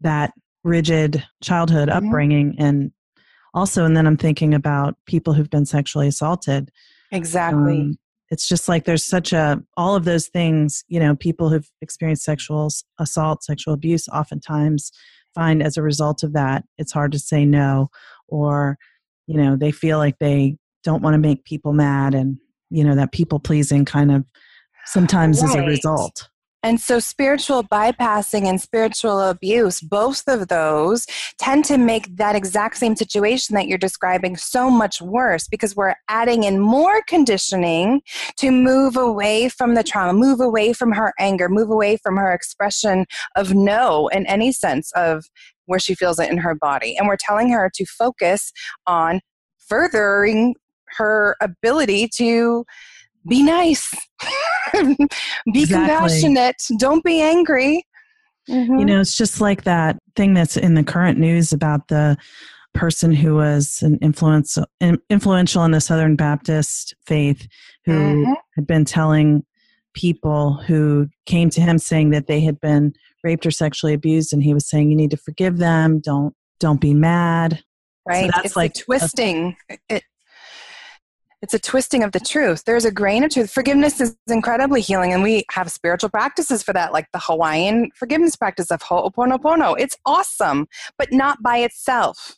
that 0.00 0.32
rigid 0.64 1.24
childhood 1.42 1.88
mm-hmm. 1.88 2.06
upbringing 2.06 2.54
and 2.58 2.92
also 3.54 3.84
and 3.84 3.96
then 3.96 4.06
i'm 4.06 4.16
thinking 4.16 4.54
about 4.54 4.96
people 5.06 5.32
who've 5.32 5.50
been 5.50 5.66
sexually 5.66 6.08
assaulted 6.08 6.70
exactly 7.12 7.80
um, 7.80 7.98
it's 8.30 8.48
just 8.48 8.68
like 8.68 8.84
there's 8.84 9.04
such 9.04 9.32
a 9.32 9.62
all 9.76 9.94
of 9.94 10.04
those 10.04 10.28
things 10.28 10.84
you 10.88 11.00
know 11.00 11.16
people 11.16 11.48
who've 11.48 11.70
experienced 11.82 12.24
sexual 12.24 12.68
assault 12.98 13.42
sexual 13.42 13.74
abuse 13.74 14.08
oftentimes 14.08 14.92
find 15.34 15.62
as 15.62 15.76
a 15.76 15.82
result 15.82 16.22
of 16.22 16.32
that 16.32 16.64
it's 16.78 16.92
hard 16.92 17.12
to 17.12 17.18
say 17.18 17.44
no 17.44 17.90
or 18.28 18.78
you 19.26 19.36
know 19.36 19.56
they 19.56 19.70
feel 19.70 19.98
like 19.98 20.18
they 20.18 20.56
don't 20.82 21.02
want 21.02 21.14
to 21.14 21.18
make 21.18 21.44
people 21.44 21.72
mad 21.72 22.14
and 22.14 22.38
you 22.70 22.84
know 22.84 22.94
that 22.94 23.12
people 23.12 23.38
pleasing 23.38 23.84
kind 23.84 24.10
of 24.10 24.24
sometimes 24.86 25.42
right. 25.42 25.50
is 25.50 25.54
a 25.56 25.62
result 25.62 26.29
and 26.62 26.78
so, 26.78 26.98
spiritual 26.98 27.64
bypassing 27.64 28.46
and 28.46 28.60
spiritual 28.60 29.20
abuse, 29.20 29.80
both 29.80 30.28
of 30.28 30.48
those 30.48 31.06
tend 31.38 31.64
to 31.66 31.78
make 31.78 32.14
that 32.16 32.36
exact 32.36 32.76
same 32.76 32.96
situation 32.96 33.54
that 33.54 33.66
you're 33.66 33.78
describing 33.78 34.36
so 34.36 34.70
much 34.70 35.00
worse 35.00 35.48
because 35.48 35.74
we're 35.74 35.94
adding 36.08 36.44
in 36.44 36.58
more 36.58 37.00
conditioning 37.08 38.02
to 38.36 38.50
move 38.50 38.96
away 38.96 39.48
from 39.48 39.74
the 39.74 39.82
trauma, 39.82 40.12
move 40.12 40.40
away 40.40 40.74
from 40.74 40.92
her 40.92 41.14
anger, 41.18 41.48
move 41.48 41.70
away 41.70 41.96
from 41.96 42.16
her 42.18 42.32
expression 42.32 43.06
of 43.36 43.54
no 43.54 44.08
in 44.08 44.26
any 44.26 44.52
sense 44.52 44.92
of 44.92 45.24
where 45.64 45.80
she 45.80 45.94
feels 45.94 46.18
it 46.18 46.30
in 46.30 46.38
her 46.38 46.54
body. 46.54 46.94
And 46.98 47.08
we're 47.08 47.16
telling 47.16 47.50
her 47.50 47.70
to 47.74 47.86
focus 47.86 48.52
on 48.86 49.20
furthering 49.58 50.56
her 50.98 51.36
ability 51.40 52.08
to 52.16 52.64
be 53.28 53.42
nice, 53.42 53.90
be 54.72 54.96
exactly. 55.54 55.66
compassionate, 55.66 56.56
don't 56.78 57.04
be 57.04 57.20
angry. 57.20 57.84
Mm-hmm. 58.48 58.78
You 58.78 58.84
know, 58.84 59.00
it's 59.00 59.16
just 59.16 59.40
like 59.40 59.64
that 59.64 59.98
thing 60.16 60.34
that's 60.34 60.56
in 60.56 60.74
the 60.74 60.82
current 60.82 61.18
news 61.18 61.52
about 61.52 61.88
the 61.88 62.16
person 62.74 63.12
who 63.12 63.34
was 63.34 63.82
an 63.82 63.98
influence, 63.98 64.58
influential 65.08 65.64
in 65.64 65.72
the 65.72 65.80
Southern 65.80 66.16
Baptist 66.16 66.94
faith 67.06 67.46
who 67.84 67.92
mm-hmm. 67.92 68.32
had 68.56 68.66
been 68.66 68.84
telling 68.84 69.44
people 69.94 70.54
who 70.54 71.08
came 71.26 71.50
to 71.50 71.60
him 71.60 71.78
saying 71.78 72.10
that 72.10 72.26
they 72.26 72.40
had 72.40 72.60
been 72.60 72.92
raped 73.24 73.44
or 73.44 73.50
sexually 73.50 73.92
abused 73.92 74.32
and 74.32 74.42
he 74.42 74.54
was 74.54 74.68
saying 74.68 74.90
you 74.90 74.96
need 74.96 75.10
to 75.10 75.16
forgive 75.16 75.58
them 75.58 76.00
don't 76.00 76.34
don't 76.58 76.80
be 76.80 76.94
mad 76.94 77.62
right 78.06 78.26
so 78.26 78.30
that's 78.34 78.46
it's 78.46 78.56
like 78.56 78.72
twisting 78.74 79.56
a, 79.70 79.78
it, 79.88 80.04
it's 81.42 81.54
a 81.54 81.58
twisting 81.58 82.02
of 82.02 82.12
the 82.12 82.20
truth. 82.20 82.64
There's 82.64 82.84
a 82.84 82.90
grain 82.90 83.24
of 83.24 83.30
truth. 83.30 83.50
Forgiveness 83.50 84.00
is 84.00 84.16
incredibly 84.28 84.80
healing, 84.80 85.12
and 85.12 85.22
we 85.22 85.44
have 85.52 85.70
spiritual 85.70 86.10
practices 86.10 86.62
for 86.62 86.72
that, 86.74 86.92
like 86.92 87.06
the 87.12 87.18
Hawaiian 87.18 87.90
forgiveness 87.94 88.36
practice 88.36 88.70
of 88.70 88.82
Ho'oponopono. 88.82 89.74
It's 89.78 89.96
awesome, 90.04 90.68
but 90.98 91.12
not 91.12 91.42
by 91.42 91.58
itself. 91.58 92.36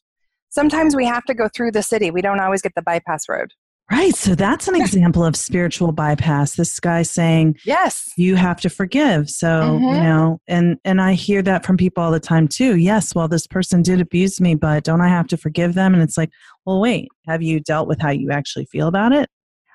Sometimes 0.50 0.94
we 0.94 1.06
have 1.06 1.24
to 1.24 1.34
go 1.34 1.48
through 1.48 1.72
the 1.72 1.82
city. 1.82 2.10
We 2.10 2.22
don't 2.22 2.38
always 2.38 2.62
get 2.62 2.74
the 2.76 2.82
bypass 2.82 3.28
road. 3.28 3.52
Right. 3.90 4.14
So 4.14 4.34
that's 4.34 4.68
an 4.68 4.76
example 4.80 5.24
of 5.24 5.36
spiritual 5.36 5.92
bypass. 5.92 6.54
This 6.54 6.78
guy 6.80 7.02
saying, 7.02 7.58
"Yes, 7.64 8.10
you 8.16 8.36
have 8.36 8.60
to 8.62 8.70
forgive." 8.70 9.28
So, 9.28 9.48
mm-hmm. 9.48 9.84
you 9.84 10.02
know, 10.02 10.40
and 10.46 10.78
and 10.84 11.00
I 11.00 11.12
hear 11.14 11.42
that 11.42 11.66
from 11.66 11.76
people 11.76 12.02
all 12.02 12.10
the 12.10 12.20
time 12.20 12.48
too. 12.48 12.76
Yes, 12.76 13.14
well 13.14 13.28
this 13.28 13.46
person 13.46 13.82
did 13.82 14.00
abuse 14.00 14.40
me, 14.40 14.54
but 14.54 14.84
don't 14.84 15.00
I 15.00 15.08
have 15.08 15.26
to 15.28 15.36
forgive 15.36 15.74
them? 15.74 15.94
And 15.94 16.02
it's 16.02 16.16
like, 16.16 16.30
"Well, 16.64 16.80
wait. 16.80 17.08
Have 17.26 17.42
you 17.42 17.60
dealt 17.60 17.88
with 17.88 18.00
how 18.00 18.10
you 18.10 18.30
actually 18.30 18.66
feel 18.66 18.88
about 18.88 19.12
it?" 19.12 19.28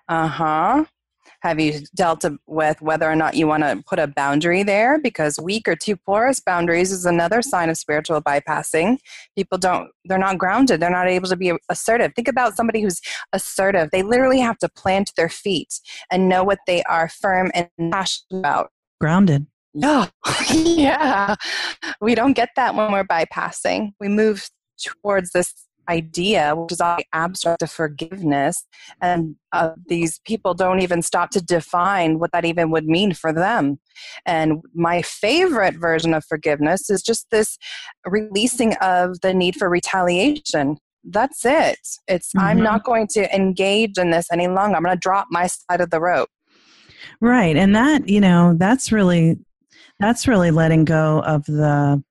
Uh-huh. 0.07 0.85
Have 1.47 1.59
you 1.59 1.81
dealt 1.95 2.25
with 2.45 2.81
whether 2.81 3.09
or 3.09 3.15
not 3.15 3.35
you 3.35 3.47
want 3.47 3.63
to 3.63 3.81
put 3.87 3.99
a 3.99 4.07
boundary 4.07 4.63
there? 4.63 4.99
Because 4.99 5.39
weak 5.39 5.67
or 5.67 5.75
too 5.75 5.95
porous 5.95 6.39
boundaries 6.39 6.91
is 6.91 7.05
another 7.05 7.41
sign 7.41 7.69
of 7.69 7.77
spiritual 7.77 8.21
bypassing. 8.21 8.97
People 9.35 9.57
don't, 9.57 9.89
they're 10.05 10.17
not 10.17 10.37
grounded. 10.37 10.81
They're 10.81 10.89
not 10.89 11.07
able 11.07 11.29
to 11.29 11.37
be 11.37 11.53
assertive. 11.69 12.13
Think 12.15 12.27
about 12.27 12.55
somebody 12.55 12.81
who's 12.81 13.01
assertive. 13.31 13.89
They 13.91 14.03
literally 14.03 14.39
have 14.39 14.57
to 14.59 14.69
plant 14.69 15.13
their 15.15 15.29
feet 15.29 15.79
and 16.11 16.27
know 16.27 16.43
what 16.43 16.59
they 16.67 16.83
are 16.83 17.07
firm 17.07 17.51
and 17.53 17.69
passionate 17.91 18.39
about. 18.39 18.71
Grounded. 18.99 19.47
Oh, 19.83 20.09
yeah. 20.53 21.35
We 22.01 22.15
don't 22.15 22.33
get 22.33 22.49
that 22.55 22.75
when 22.75 22.91
we're 22.91 23.03
bypassing. 23.03 23.93
We 23.99 24.09
move 24.09 24.49
towards 24.77 25.31
this 25.31 25.53
idea, 25.89 26.55
which 26.55 26.71
is 26.71 26.81
all 26.81 26.97
abstract 27.13 27.61
of 27.61 27.71
forgiveness, 27.71 28.65
and 29.01 29.35
uh, 29.51 29.71
these 29.87 30.19
people 30.25 30.53
don't 30.53 30.81
even 30.81 31.01
stop 31.01 31.29
to 31.31 31.41
define 31.41 32.19
what 32.19 32.31
that 32.31 32.45
even 32.45 32.69
would 32.71 32.85
mean 32.85 33.13
for 33.13 33.31
them. 33.33 33.79
And 34.25 34.61
my 34.73 35.01
favorite 35.01 35.75
version 35.75 36.13
of 36.13 36.25
forgiveness 36.25 36.89
is 36.89 37.01
just 37.01 37.27
this 37.31 37.57
releasing 38.05 38.75
of 38.75 39.21
the 39.21 39.33
need 39.33 39.55
for 39.55 39.69
retaliation. 39.69 40.77
That's 41.03 41.45
it. 41.45 41.79
It's 42.07 42.29
mm-hmm. 42.29 42.45
I'm 42.45 42.61
not 42.61 42.83
going 42.83 43.07
to 43.11 43.33
engage 43.33 43.97
in 43.97 44.11
this 44.11 44.27
any 44.31 44.47
longer. 44.47 44.75
I'm 44.75 44.83
going 44.83 44.95
to 44.95 44.99
drop 44.99 45.27
my 45.31 45.47
side 45.47 45.81
of 45.81 45.89
the 45.89 46.01
rope. 46.01 46.29
Right, 47.21 47.55
and 47.55 47.75
that 47.75 48.09
you 48.09 48.19
know 48.19 48.55
that's 48.57 48.91
really 48.91 49.37
that's 49.99 50.27
really 50.27 50.51
letting 50.51 50.85
go 50.85 51.21
of 51.21 51.45
the 51.45 52.03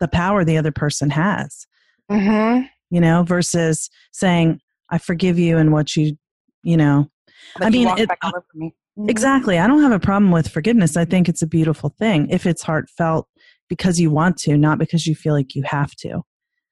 the 0.00 0.08
power 0.08 0.44
the 0.44 0.58
other 0.58 0.72
person 0.72 1.10
has. 1.10 1.66
Mm-hmm. 2.10 2.66
You 2.90 3.00
know, 3.00 3.22
versus 3.22 3.90
saying, 4.12 4.60
I 4.90 4.98
forgive 4.98 5.38
you 5.38 5.58
and 5.58 5.72
what 5.72 5.96
you, 5.96 6.16
you 6.62 6.76
know. 6.76 7.10
But 7.56 7.66
I 7.66 7.70
mean, 7.70 7.88
it, 7.98 8.08
me. 8.54 8.74
Mm-hmm. 8.98 9.10
exactly. 9.10 9.58
I 9.58 9.66
don't 9.66 9.82
have 9.82 9.92
a 9.92 10.00
problem 10.00 10.32
with 10.32 10.48
forgiveness. 10.48 10.96
I 10.96 11.04
think 11.04 11.28
it's 11.28 11.42
a 11.42 11.46
beautiful 11.46 11.94
thing 11.98 12.28
if 12.30 12.46
it's 12.46 12.62
heartfelt 12.62 13.28
because 13.68 14.00
you 14.00 14.10
want 14.10 14.38
to, 14.38 14.56
not 14.56 14.78
because 14.78 15.06
you 15.06 15.14
feel 15.14 15.34
like 15.34 15.54
you 15.54 15.62
have 15.64 15.94
to. 15.96 16.22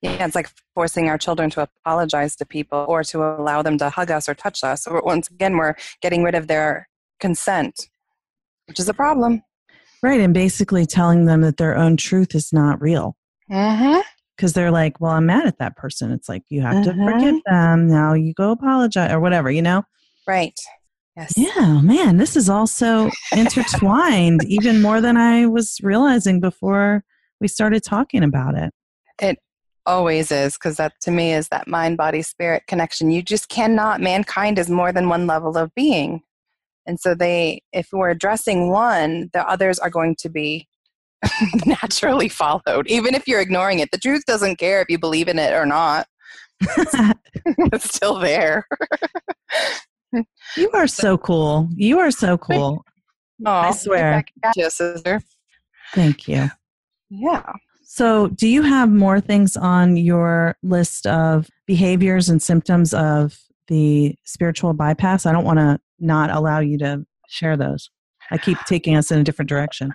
Yeah, 0.03 0.25
it's 0.27 0.35
like 0.35 0.51
forcing 0.75 1.09
our 1.09 1.19
children 1.19 1.51
to 1.51 1.63
apologize 1.63 2.37
to 2.37 2.47
people 2.47 2.85
or 2.89 3.03
to 3.05 3.23
allow 3.23 3.63
them 3.63 3.79
to 3.79 3.91
hug 3.91 4.11
us 4.11 4.29
or 4.29 4.35
touch 4.35 4.63
us. 4.63 4.87
Or 4.87 5.01
once 5.03 5.29
again, 5.29 5.57
we're 5.57 5.75
getting 6.03 6.23
rid 6.23 6.35
of 6.35 6.49
their 6.49 6.89
consent, 7.21 7.89
which 8.67 8.79
is 8.79 8.89
a 8.89 8.95
problem. 8.95 9.43
Right, 10.03 10.21
and 10.21 10.35
basically 10.35 10.85
telling 10.85 11.25
them 11.25 11.41
that 11.41 11.57
their 11.57 11.77
own 11.77 11.97
truth 11.97 12.35
is 12.35 12.53
not 12.53 12.81
real. 12.81 13.17
Mm-hmm. 13.51 14.01
Because 14.37 14.53
they're 14.53 14.71
like, 14.71 15.01
well, 15.01 15.13
I'm 15.13 15.27
mad 15.27 15.47
at 15.47 15.59
that 15.59 15.77
person. 15.77 16.13
It's 16.13 16.29
like, 16.29 16.43
you 16.51 16.61
have 16.63 16.85
mm-hmm. 16.85 17.05
to 17.07 17.13
forgive 17.13 17.43
them. 17.47 17.89
Now 17.89 18.13
you 18.13 18.35
go 18.35 18.51
apologize 18.51 19.11
or 19.11 19.21
whatever, 19.21 19.51
you 19.51 19.63
know? 19.63 19.83
Right. 20.27 20.59
Yes. 21.17 21.33
Yeah, 21.37 21.81
man, 21.81 22.19
this 22.19 22.37
is 22.37 22.51
also 22.51 23.11
intertwined 23.33 24.45
even 24.47 24.83
more 24.83 25.01
than 25.01 25.17
I 25.17 25.47
was 25.47 25.79
realizing 25.83 26.41
before 26.41 27.05
we 27.41 27.49
started 27.49 27.83
talking 27.83 28.23
about 28.23 28.55
it. 28.55 28.75
It 29.19 29.39
always 29.87 30.31
is 30.31 30.55
because 30.55 30.77
that 30.77 30.93
to 31.01 31.11
me 31.11 31.33
is 31.33 31.49
that 31.49 31.69
mind 31.69 31.97
body 31.97 32.21
spirit 32.21 32.65
connection. 32.67 33.11
You 33.11 33.23
just 33.23 33.49
cannot, 33.49 34.03
mankind 34.03 34.59
is 34.59 34.69
more 34.69 34.93
than 34.93 35.09
one 35.09 35.27
level 35.27 35.57
of 35.57 35.75
being. 35.75 36.23
And 36.87 37.01
so 37.01 37.15
they 37.15 37.63
if 37.73 37.89
we're 37.93 38.11
addressing 38.11 38.71
one, 38.71 39.31
the 39.33 39.49
others 39.49 39.79
are 39.79 39.91
going 39.91 40.17
to 40.17 40.29
be 40.29 40.69
naturally 41.67 42.29
followed, 42.29 42.87
even 42.89 43.15
if 43.15 43.27
you're 43.27 43.41
ignoring 43.41 43.81
it. 43.81 43.91
The 43.91 43.99
truth 43.99 44.25
doesn't 44.27 44.57
care 44.57 44.81
if 44.81 44.87
you 44.89 44.99
believe 44.99 45.29
in 45.29 45.39
it 45.39 45.53
or 45.53 45.67
not. 45.67 46.07
it's 46.61 47.95
still 47.95 48.19
there. 48.19 48.67
you 50.57 50.71
are 50.73 50.87
so 50.87 51.19
cool. 51.19 51.69
You 51.75 51.99
are 51.99 52.11
so 52.11 52.39
cool. 52.39 52.85
Oh, 53.45 53.51
I 53.51 53.73
swear. 53.73 54.25
You, 54.55 54.71
sister. 54.71 55.21
Thank 55.95 56.27
you. 56.27 56.49
Yeah. 57.11 57.53
So, 57.85 58.29
do 58.29 58.49
you 58.49 58.63
have 58.63 58.91
more 58.91 59.21
things 59.21 59.57
on 59.57 59.97
your 59.97 60.57
list 60.63 61.07
of 61.07 61.49
behaviors 61.67 62.29
and 62.29 62.43
symptoms 62.43 62.93
of 62.93 63.39
the 63.69 64.17
spiritual 64.25 64.73
bypass? 64.73 65.27
I 65.27 65.33
don't 65.33 65.45
want 65.45 65.59
to 65.59 65.79
not 65.99 66.31
allow 66.31 66.61
you 66.61 66.79
to 66.79 67.07
share 67.29 67.57
those. 67.57 67.91
I 68.31 68.39
keep 68.39 68.59
taking 68.67 68.97
us 68.97 69.11
in 69.11 69.21
a 69.21 69.25
different 69.25 69.49
direction. 69.49 69.93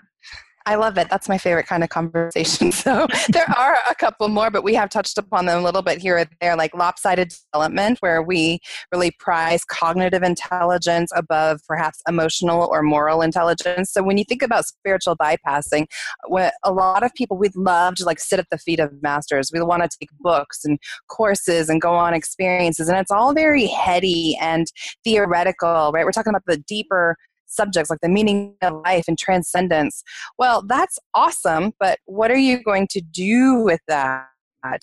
I 0.66 0.76
love 0.76 0.98
it. 0.98 1.10
That's 1.10 1.28
my 1.28 1.38
favorite 1.38 1.68
kind 1.68 1.84
of 1.84 1.90
conversation. 1.90 2.72
So 2.82 3.06
there 3.30 3.50
are 3.58 3.78
a 3.92 3.96
couple 3.96 4.28
more, 4.28 4.50
but 4.50 4.64
we 4.64 4.74
have 4.74 4.90
touched 4.90 5.18
upon 5.18 5.46
them 5.46 5.60
a 5.60 5.62
little 5.62 5.84
bit 5.84 6.00
here 6.00 6.18
and 6.18 6.30
there, 6.40 6.56
like 6.56 6.74
lopsided 6.74 7.32
development, 7.54 8.00
where 8.00 8.24
we 8.24 8.60
really 8.92 9.12
prize 9.12 9.64
cognitive 9.64 10.24
intelligence 10.24 11.12
above 11.16 11.60
perhaps 11.68 12.02
emotional 12.08 12.68
or 12.72 12.82
moral 12.82 13.22
intelligence. 13.22 13.92
So 13.92 14.02
when 14.02 14.18
you 14.18 14.24
think 14.24 14.42
about 14.42 14.66
spiritual 14.66 15.16
bypassing, 15.16 15.86
what 16.28 16.56
a 16.64 16.72
lot 16.72 17.04
of 17.04 17.14
people 17.14 17.38
we'd 17.38 17.56
love 17.56 17.96
to 17.96 18.06
like 18.06 18.20
sit 18.20 18.40
at 18.40 18.50
the 18.50 18.58
feet 18.58 18.80
of 18.80 18.92
masters. 19.04 19.52
We 19.54 19.62
want 19.62 19.84
to 19.84 19.90
take 20.00 20.10
books 20.20 20.66
and 20.66 20.80
courses 21.08 21.70
and 21.70 21.80
go 21.80 21.94
on 21.94 22.16
experiences, 22.16 22.90
and 22.90 22.98
it's 22.98 23.12
all 23.12 23.34
very 23.34 23.68
heady 23.68 24.38
and 24.42 24.66
theoretical, 25.04 25.92
right? 25.94 26.06
We're 26.06 26.12
talking 26.12 26.32
about 26.32 26.46
the 26.48 26.58
deeper 26.58 27.16
subjects 27.52 27.90
like 27.90 28.00
the 28.02 28.10
meaning 28.10 28.56
of 28.62 28.82
life 28.86 29.06
and 29.08 29.18
transcendence. 29.18 30.04
Well, 30.38 30.64
that's 30.68 30.98
awesome, 31.14 31.74
but 31.80 32.00
what 32.06 32.32
are 32.32 32.38
you 32.38 32.64
going 32.64 32.88
to 32.92 33.02
do 33.02 33.62
with 33.64 33.82
that? 33.88 34.28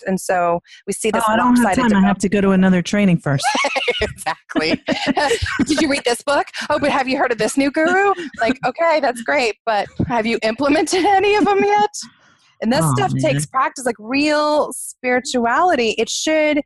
And 0.05 0.19
so 0.19 0.59
we 0.87 0.93
see 0.93 1.09
this. 1.09 1.23
Oh, 1.27 1.33
I 1.33 1.37
don't 1.37 1.55
have 1.55 1.75
time. 1.75 1.93
I 1.93 2.01
have 2.01 2.17
to 2.19 2.29
go 2.29 2.41
to 2.41 2.51
another 2.51 2.81
training 2.81 3.17
first. 3.17 3.45
exactly. 4.01 4.81
Did 5.65 5.81
you 5.81 5.89
read 5.89 6.03
this 6.05 6.21
book? 6.21 6.47
Oh, 6.69 6.79
but 6.79 6.91
have 6.91 7.07
you 7.07 7.17
heard 7.17 7.31
of 7.31 7.37
this 7.37 7.57
new 7.57 7.71
guru? 7.71 8.13
Like, 8.39 8.59
okay, 8.65 8.99
that's 8.99 9.21
great, 9.21 9.55
but 9.65 9.87
have 10.07 10.25
you 10.25 10.37
implemented 10.43 11.05
any 11.05 11.35
of 11.35 11.45
them 11.45 11.63
yet? 11.63 11.93
And 12.61 12.73
this 12.73 12.81
oh, 12.83 12.93
stuff 12.95 13.13
man. 13.13 13.21
takes 13.21 13.45
practice, 13.45 13.85
like 13.85 13.95
real 13.99 14.73
spirituality. 14.73 15.91
It 15.91 16.09
should 16.09 16.61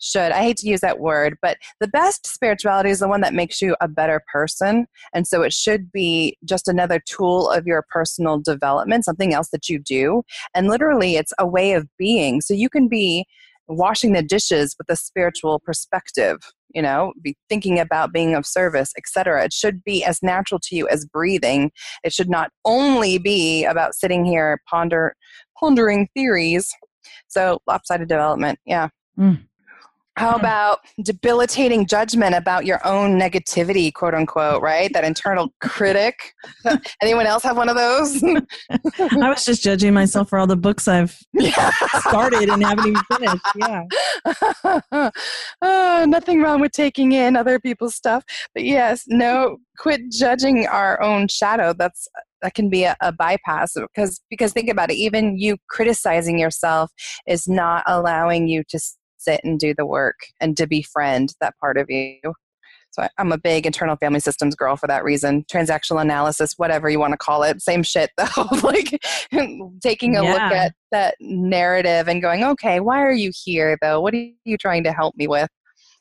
should. 0.00 0.32
I 0.32 0.42
hate 0.42 0.56
to 0.58 0.68
use 0.68 0.80
that 0.80 0.98
word, 0.98 1.38
but 1.40 1.58
the 1.78 1.88
best 1.88 2.26
spirituality 2.26 2.90
is 2.90 3.00
the 3.00 3.08
one 3.08 3.20
that 3.20 3.34
makes 3.34 3.62
you 3.62 3.76
a 3.80 3.88
better 3.88 4.22
person. 4.32 4.86
And 5.14 5.26
so 5.26 5.42
it 5.42 5.52
should 5.52 5.92
be 5.92 6.36
just 6.44 6.68
another 6.68 7.00
tool 7.06 7.48
of 7.50 7.66
your 7.66 7.84
personal 7.88 8.38
development, 8.38 9.04
something 9.04 9.34
else 9.34 9.50
that 9.50 9.68
you 9.68 9.78
do. 9.78 10.22
And 10.54 10.68
literally, 10.68 11.16
it's 11.16 11.32
a 11.38 11.46
way 11.46 11.72
of 11.72 11.86
being. 11.98 12.40
So 12.40 12.54
you 12.54 12.68
can 12.68 12.88
be 12.88 13.26
washing 13.68 14.12
the 14.12 14.22
dishes 14.22 14.74
with 14.78 14.90
a 14.90 14.96
spiritual 14.96 15.60
perspective 15.60 16.38
you 16.74 16.82
know 16.82 17.12
be 17.22 17.36
thinking 17.48 17.78
about 17.78 18.12
being 18.12 18.34
of 18.34 18.44
service 18.44 18.92
etc 18.96 19.44
it 19.44 19.52
should 19.52 19.82
be 19.84 20.04
as 20.04 20.22
natural 20.22 20.58
to 20.60 20.74
you 20.74 20.88
as 20.88 21.04
breathing 21.06 21.70
it 22.02 22.12
should 22.12 22.28
not 22.28 22.50
only 22.64 23.18
be 23.18 23.64
about 23.64 23.94
sitting 23.94 24.24
here 24.24 24.60
ponder 24.68 25.14
pondering 25.58 26.08
theories 26.14 26.72
so 27.28 27.60
lopsided 27.68 28.08
development 28.08 28.58
yeah 28.66 28.88
mm. 29.18 29.40
How 30.16 30.32
mm-hmm. 30.32 30.40
about 30.40 30.78
debilitating 31.02 31.86
judgment 31.86 32.34
about 32.34 32.66
your 32.66 32.84
own 32.86 33.18
negativity, 33.18 33.92
quote 33.92 34.14
unquote, 34.14 34.62
right? 34.62 34.92
That 34.92 35.04
internal 35.04 35.52
critic. 35.60 36.34
Anyone 37.02 37.26
else 37.26 37.42
have 37.44 37.56
one 37.56 37.68
of 37.68 37.76
those? 37.76 38.22
I 38.98 39.28
was 39.28 39.44
just 39.44 39.62
judging 39.62 39.94
myself 39.94 40.28
for 40.28 40.38
all 40.38 40.46
the 40.46 40.56
books 40.56 40.88
I've 40.88 41.16
started 42.00 42.48
and 42.48 42.62
haven't 42.62 42.88
even 42.88 43.02
finished. 43.16 43.46
Yeah. 43.56 45.10
oh, 45.62 46.04
nothing 46.08 46.42
wrong 46.42 46.60
with 46.60 46.72
taking 46.72 47.12
in 47.12 47.36
other 47.36 47.58
people's 47.58 47.94
stuff. 47.94 48.24
But 48.54 48.64
yes, 48.64 49.04
no, 49.06 49.58
quit 49.78 50.02
judging 50.10 50.66
our 50.66 51.00
own 51.02 51.28
shadow. 51.28 51.72
That's 51.72 52.08
that 52.42 52.54
can 52.54 52.70
be 52.70 52.84
a, 52.84 52.96
a, 53.02 53.12
bypass 53.12 53.74
because 53.74 54.20
because 54.30 54.52
think 54.52 54.70
about 54.70 54.90
it 54.90 54.96
even 54.96 55.38
you 55.38 55.56
criticizing 55.68 56.38
yourself 56.38 56.90
is 57.26 57.46
not 57.46 57.82
allowing 57.86 58.48
you 58.48 58.62
to 58.68 58.80
sit 59.20 59.40
and 59.44 59.58
do 59.58 59.74
the 59.74 59.86
work 59.86 60.18
and 60.40 60.56
to 60.56 60.66
befriend 60.66 61.34
that 61.40 61.56
part 61.58 61.76
of 61.76 61.90
you. 61.90 62.20
So 62.92 63.02
I, 63.02 63.08
am 63.18 63.30
a 63.30 63.38
big 63.38 63.66
internal 63.66 63.96
family 63.96 64.20
systems 64.20 64.56
girl 64.56 64.76
for 64.76 64.88
that 64.88 65.04
reason. 65.04 65.44
Transactional 65.44 66.02
analysis, 66.02 66.54
whatever 66.56 66.90
you 66.90 66.98
want 66.98 67.12
to 67.12 67.18
call 67.18 67.42
it, 67.44 67.62
same 67.62 67.82
shit 67.82 68.10
though. 68.16 68.46
like 68.62 69.00
taking 69.80 70.16
a 70.16 70.24
yeah. 70.24 70.32
look 70.32 70.40
at 70.40 70.74
that 70.90 71.14
narrative 71.20 72.08
and 72.08 72.20
going, 72.20 72.42
okay, 72.44 72.80
why 72.80 73.00
are 73.00 73.12
you 73.12 73.30
here 73.44 73.78
though? 73.80 74.00
What 74.00 74.14
are 74.14 74.26
you 74.44 74.58
trying 74.58 74.84
to 74.84 74.92
help 74.92 75.14
me 75.16 75.28
with? 75.28 75.48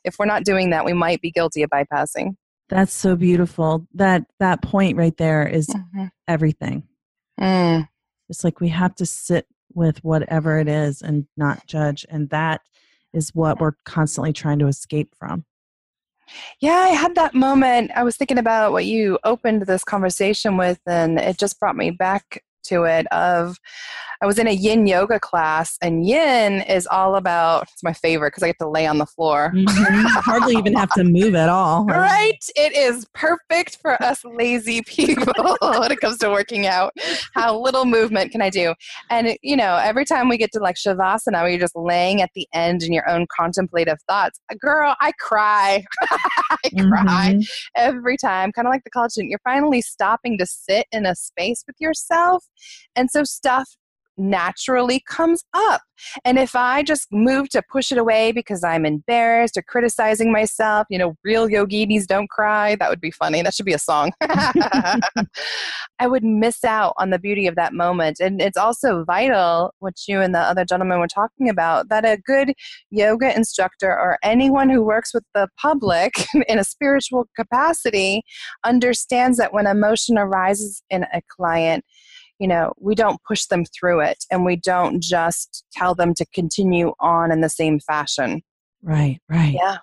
If 0.03 0.15
we're 0.17 0.25
not 0.25 0.45
doing 0.45 0.71
that, 0.71 0.85
we 0.85 0.93
might 0.93 1.21
be 1.21 1.29
guilty 1.29 1.61
of 1.61 1.69
bypassing. 1.69 2.35
That's 2.69 2.93
so 2.93 3.15
beautiful. 3.15 3.87
That 3.95 4.23
that 4.39 4.61
point 4.61 4.95
right 4.95 5.15
there 5.17 5.47
is 5.47 5.67
mm-hmm. 5.67 6.05
everything. 6.27 6.83
Mm. 7.39 7.87
It's 8.29 8.43
like 8.43 8.61
we 8.61 8.69
have 8.69 8.95
to 8.95 9.05
sit 9.05 9.47
with 9.73 10.03
whatever 10.03 10.59
it 10.59 10.67
is 10.67 11.01
and 11.01 11.25
not 11.35 11.65
judge, 11.65 12.05
and 12.09 12.29
that 12.29 12.61
is 13.13 13.33
what 13.33 13.59
we're 13.59 13.73
constantly 13.85 14.33
trying 14.33 14.59
to 14.59 14.67
escape 14.67 15.13
from. 15.17 15.45
Yeah, 16.61 16.77
I 16.77 16.89
had 16.89 17.15
that 17.15 17.33
moment. 17.33 17.91
I 17.95 18.03
was 18.03 18.15
thinking 18.15 18.37
about 18.37 18.71
what 18.71 18.85
you 18.85 19.17
opened 19.23 19.63
this 19.63 19.83
conversation 19.83 20.57
with, 20.57 20.79
and 20.85 21.19
it 21.19 21.39
just 21.39 21.59
brought 21.59 21.75
me 21.75 21.89
back 21.89 22.43
to 22.69 22.83
it 22.83 23.07
of 23.07 23.57
I 24.21 24.25
was 24.25 24.37
in 24.37 24.47
a 24.47 24.51
yin 24.51 24.85
yoga 24.85 25.17
class, 25.17 25.77
and 25.81 26.05
yin 26.05 26.61
is 26.63 26.85
all 26.87 27.15
about 27.15 27.69
it's 27.71 27.83
my 27.83 27.93
favorite 27.93 28.31
because 28.31 28.43
I 28.43 28.47
get 28.47 28.59
to 28.59 28.67
lay 28.67 28.85
on 28.85 28.97
the 28.97 29.05
floor. 29.05 29.53
Mm-hmm. 29.55 30.05
Hardly 30.07 30.55
even 30.55 30.73
have 30.73 30.89
to 30.91 31.05
move 31.05 31.35
at 31.35 31.47
all. 31.47 31.87
Right? 31.99 32.39
It 32.55 32.75
is 32.75 33.05
perfect 33.13 33.77
for 33.81 34.01
us 34.01 34.23
lazy 34.23 34.81
people 34.85 35.57
when 35.61 35.91
it 35.91 35.99
comes 35.99 36.17
to 36.19 36.29
working 36.29 36.65
out. 36.65 36.93
How 37.33 37.57
little 37.57 37.85
movement 37.85 38.31
can 38.31 38.41
I 38.41 38.49
do? 38.49 38.73
And, 39.09 39.37
you 39.41 39.55
know, 39.55 39.75
every 39.75 40.05
time 40.05 40.29
we 40.29 40.37
get 40.37 40.51
to 40.53 40.59
like 40.59 40.75
Shavasana, 40.75 41.41
where 41.41 41.49
you're 41.49 41.59
just 41.59 41.75
laying 41.75 42.21
at 42.21 42.29
the 42.35 42.47
end 42.53 42.83
in 42.83 42.93
your 42.93 43.09
own 43.09 43.25
contemplative 43.35 43.97
thoughts, 44.07 44.39
girl, 44.59 44.95
I 44.99 45.11
cry. 45.19 45.83
I 46.01 46.57
cry 46.69 47.33
mm-hmm. 47.35 47.41
every 47.75 48.17
time, 48.17 48.51
kind 48.51 48.67
of 48.67 48.71
like 48.71 48.83
the 48.83 48.89
college 48.89 49.11
student. 49.11 49.29
You're 49.29 49.39
finally 49.43 49.81
stopping 49.81 50.37
to 50.37 50.45
sit 50.45 50.87
in 50.91 51.05
a 51.05 51.15
space 51.15 51.63
with 51.67 51.75
yourself. 51.79 52.45
And 52.95 53.09
so 53.09 53.23
stuff 53.23 53.75
naturally 54.19 55.01
comes 55.07 55.43
up. 55.53 55.81
And 56.23 56.37
if 56.37 56.55
I 56.55 56.83
just 56.83 57.07
move 57.11 57.49
to 57.49 57.61
push 57.69 57.91
it 57.91 57.97
away 57.97 58.31
because 58.31 58.63
I'm 58.63 58.85
embarrassed 58.85 59.57
or 59.57 59.61
criticizing 59.61 60.31
myself, 60.31 60.87
you 60.89 60.97
know, 60.97 61.15
real 61.23 61.47
yoginis 61.47 62.05
don't 62.05 62.29
cry, 62.29 62.75
that 62.75 62.89
would 62.89 63.01
be 63.01 63.11
funny. 63.11 63.41
That 63.41 63.53
should 63.53 63.65
be 63.65 63.73
a 63.73 63.79
song. 63.79 64.11
I 64.21 66.07
would 66.07 66.23
miss 66.23 66.63
out 66.63 66.93
on 66.97 67.09
the 67.09 67.19
beauty 67.19 67.47
of 67.47 67.55
that 67.55 67.73
moment. 67.73 68.19
And 68.19 68.41
it's 68.41 68.57
also 68.57 69.03
vital, 69.03 69.73
what 69.79 69.95
you 70.07 70.21
and 70.21 70.33
the 70.33 70.39
other 70.39 70.65
gentleman 70.65 70.99
were 70.99 71.07
talking 71.07 71.49
about, 71.49 71.89
that 71.89 72.05
a 72.05 72.17
good 72.17 72.53
yoga 72.91 73.35
instructor 73.35 73.89
or 73.89 74.17
anyone 74.23 74.69
who 74.69 74.83
works 74.83 75.13
with 75.13 75.23
the 75.33 75.47
public 75.57 76.13
in 76.47 76.59
a 76.59 76.63
spiritual 76.63 77.27
capacity 77.35 78.23
understands 78.63 79.37
that 79.37 79.53
when 79.53 79.67
emotion 79.67 80.17
arises 80.17 80.81
in 80.89 81.03
a 81.13 81.21
client, 81.29 81.83
you 82.39 82.47
know, 82.47 82.73
we 82.79 82.95
don't 82.95 83.21
push 83.27 83.45
them 83.45 83.65
through 83.65 83.99
it 84.01 84.23
and 84.31 84.45
we 84.45 84.55
don't 84.55 85.01
just 85.01 85.65
tell 85.73 85.93
them 85.93 86.13
to 86.15 86.25
continue 86.33 86.93
on 86.99 87.31
in 87.31 87.41
the 87.41 87.49
same 87.49 87.79
fashion. 87.79 88.41
Right, 88.81 89.19
right. 89.29 89.53
Yeah. 89.53 89.77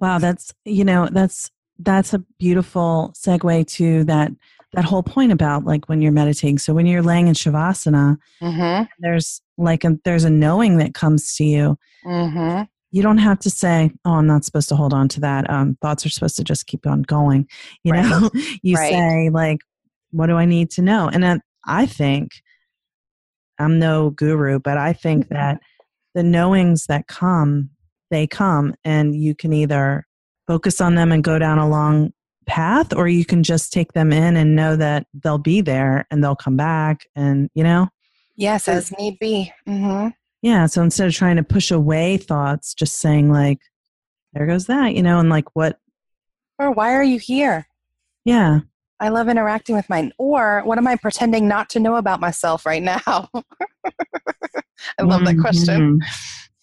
Wow, 0.00 0.18
that's 0.18 0.52
you 0.64 0.84
know, 0.84 1.08
that's 1.10 1.50
that's 1.78 2.12
a 2.14 2.18
beautiful 2.38 3.12
segue 3.16 3.66
to 3.66 4.04
that 4.04 4.30
that 4.72 4.84
whole 4.84 5.02
point 5.02 5.32
about 5.32 5.64
like 5.64 5.88
when 5.88 6.00
you're 6.00 6.12
meditating. 6.12 6.58
So 6.58 6.72
when 6.74 6.86
you're 6.86 7.02
laying 7.02 7.26
in 7.28 7.34
shavasana, 7.34 8.16
Mm-hmm. 8.42 8.84
there's 9.00 9.40
like 9.58 9.84
a, 9.84 9.98
there's 10.04 10.24
a 10.24 10.30
knowing 10.30 10.76
that 10.78 10.94
comes 10.94 11.34
to 11.36 11.44
you. 11.44 11.76
Mm-hmm. 12.06 12.62
You 12.92 13.02
don't 13.02 13.18
have 13.18 13.38
to 13.40 13.50
say, 13.50 13.90
"Oh, 14.04 14.12
I'm 14.12 14.26
not 14.26 14.44
supposed 14.44 14.68
to 14.70 14.76
hold 14.76 14.92
on 14.92 15.08
to 15.08 15.20
that." 15.20 15.48
Um, 15.50 15.76
thoughts 15.82 16.04
are 16.06 16.10
supposed 16.10 16.36
to 16.36 16.44
just 16.44 16.66
keep 16.66 16.86
on 16.86 17.02
going. 17.02 17.48
You 17.84 17.92
Right. 17.92 18.04
know, 18.08 18.30
you 18.62 18.76
Right. 18.76 18.90
say 18.92 19.30
like, 19.30 19.60
"What 20.12 20.26
do 20.26 20.36
I 20.36 20.44
need 20.44 20.70
to 20.72 20.82
know?" 20.82 21.08
And 21.12 21.22
then 21.22 21.40
I 21.66 21.86
think 21.86 22.30
I'm 23.58 23.78
no 23.78 24.10
guru, 24.10 24.58
but 24.58 24.78
I 24.78 24.92
think 24.92 25.24
Mm-hmm. 25.26 25.34
that 25.34 25.60
the 26.14 26.22
knowings 26.22 26.86
that 26.86 27.06
come, 27.06 27.70
they 28.10 28.26
come, 28.26 28.74
and 28.84 29.14
you 29.14 29.34
can 29.34 29.52
either 29.52 30.06
focus 30.46 30.80
on 30.80 30.94
them 30.96 31.12
and 31.12 31.22
go 31.22 31.38
down 31.38 31.58
a 31.58 31.68
long 31.68 32.12
path, 32.46 32.92
or 32.92 33.06
you 33.06 33.24
can 33.24 33.42
just 33.44 33.72
take 33.72 33.92
them 33.92 34.12
in 34.12 34.36
and 34.36 34.56
know 34.56 34.74
that 34.74 35.06
they'll 35.14 35.38
be 35.38 35.60
there 35.60 36.06
and 36.10 36.24
they'll 36.24 36.34
come 36.34 36.56
back, 36.56 37.06
and 37.14 37.48
you 37.54 37.62
know. 37.62 37.88
Yes, 38.36 38.66
as 38.68 38.90
need 38.98 39.18
be. 39.20 39.52
Mm-hmm. 39.68 40.08
Yeah. 40.42 40.64
So 40.66 40.82
instead 40.82 41.06
of 41.06 41.14
trying 41.14 41.36
to 41.36 41.42
push 41.42 41.70
away 41.70 42.16
thoughts, 42.16 42.72
just 42.72 42.96
saying, 42.96 43.30
like, 43.30 43.58
there 44.32 44.46
goes 44.46 44.66
that, 44.66 44.94
you 44.94 45.02
know, 45.02 45.18
and 45.20 45.28
like, 45.28 45.54
what, 45.54 45.78
Or 46.58 46.70
why 46.72 46.94
are 46.94 47.02
you 47.02 47.18
here? 47.18 47.66
yeah, 48.24 48.60
I 49.00 49.08
love 49.08 49.28
interacting 49.28 49.74
with 49.74 49.88
mine. 49.88 50.12
Or 50.18 50.60
what 50.64 50.78
am 50.78 50.86
I 50.86 50.96
pretending 50.96 51.48
not 51.48 51.70
to 51.70 51.80
know 51.80 51.96
about 51.96 52.20
myself 52.20 52.66
right 52.66 52.82
now? 52.82 53.00
I 54.98 55.02
love 55.02 55.24
that 55.24 55.38
question. 55.40 56.00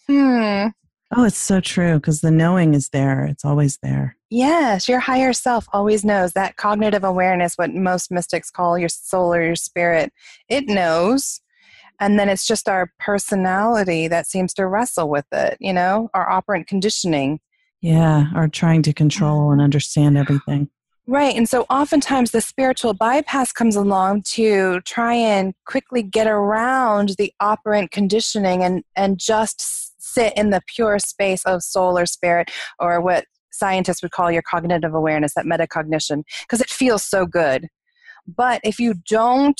Mhm. 0.10 0.64
Hmm. 0.64 0.68
Oh, 1.16 1.24
it's 1.24 1.38
so 1.38 1.62
true 1.62 1.96
because 1.96 2.22
the 2.22 2.32
knowing 2.32 2.74
is 2.74 2.90
there. 2.90 3.26
It's 3.26 3.46
always 3.46 3.78
there. 3.82 4.18
Yes, 4.30 4.90
your 4.90 5.00
higher 5.00 5.32
self 5.32 5.66
always 5.72 6.04
knows 6.04 6.34
that 6.34 6.58
cognitive 6.58 7.06
awareness, 7.06 7.56
what 7.56 7.74
most 7.74 8.12
mystics 8.12 8.52
call 8.52 8.78
your 8.78 8.90
soul 8.90 9.34
or 9.34 9.42
your 9.42 9.56
spirit. 9.56 10.12
It 10.50 10.68
knows. 10.68 11.40
And 12.00 12.20
then 12.20 12.30
it's 12.30 12.46
just 12.46 12.68
our 12.68 12.92
personality 13.00 14.08
that 14.10 14.28
seems 14.28 14.54
to 14.56 14.68
wrestle 14.68 15.10
with 15.10 15.26
it, 15.32 15.58
you 15.60 15.74
know, 15.74 16.10
our 16.14 16.30
operant 16.30 16.68
conditioning. 16.68 17.40
Yeah. 17.82 18.26
Or 18.36 18.48
trying 18.48 18.82
to 18.84 18.94
control 18.94 19.52
and 19.52 19.62
understand 19.62 20.18
everything. 20.18 20.70
Right. 21.10 21.38
And 21.38 21.48
so 21.48 21.66
oftentimes 21.70 22.32
the 22.32 22.42
spiritual 22.42 22.94
bypass 22.94 23.54
comes 23.54 23.78
along 23.78 24.24
to 24.34 24.82
try 24.82 25.14
and 25.14 25.54
quickly 25.66 26.04
get 26.04 26.28
around 26.28 27.16
the 27.18 27.32
operant 27.40 27.92
conditioning 27.92 28.62
and, 28.62 28.84
and 28.94 29.18
just 29.18 29.94
sit 30.00 30.34
in 30.36 30.50
the 30.50 30.62
pure 30.68 31.00
space 31.00 31.46
of 31.46 31.64
soul 31.64 31.98
or 31.98 32.06
spirit 32.06 32.52
or 32.78 33.00
what 33.00 33.24
scientists 33.52 34.02
would 34.02 34.12
call 34.12 34.30
your 34.30 34.42
cognitive 34.42 34.94
awareness, 34.94 35.34
that 35.36 35.46
metacognition, 35.46 36.24
because 36.42 36.60
it 36.60 36.70
feels 36.70 37.04
so 37.04 37.26
good. 37.26 37.68
But 38.28 38.60
if 38.66 38.78
you 38.78 38.96
don't 39.08 39.60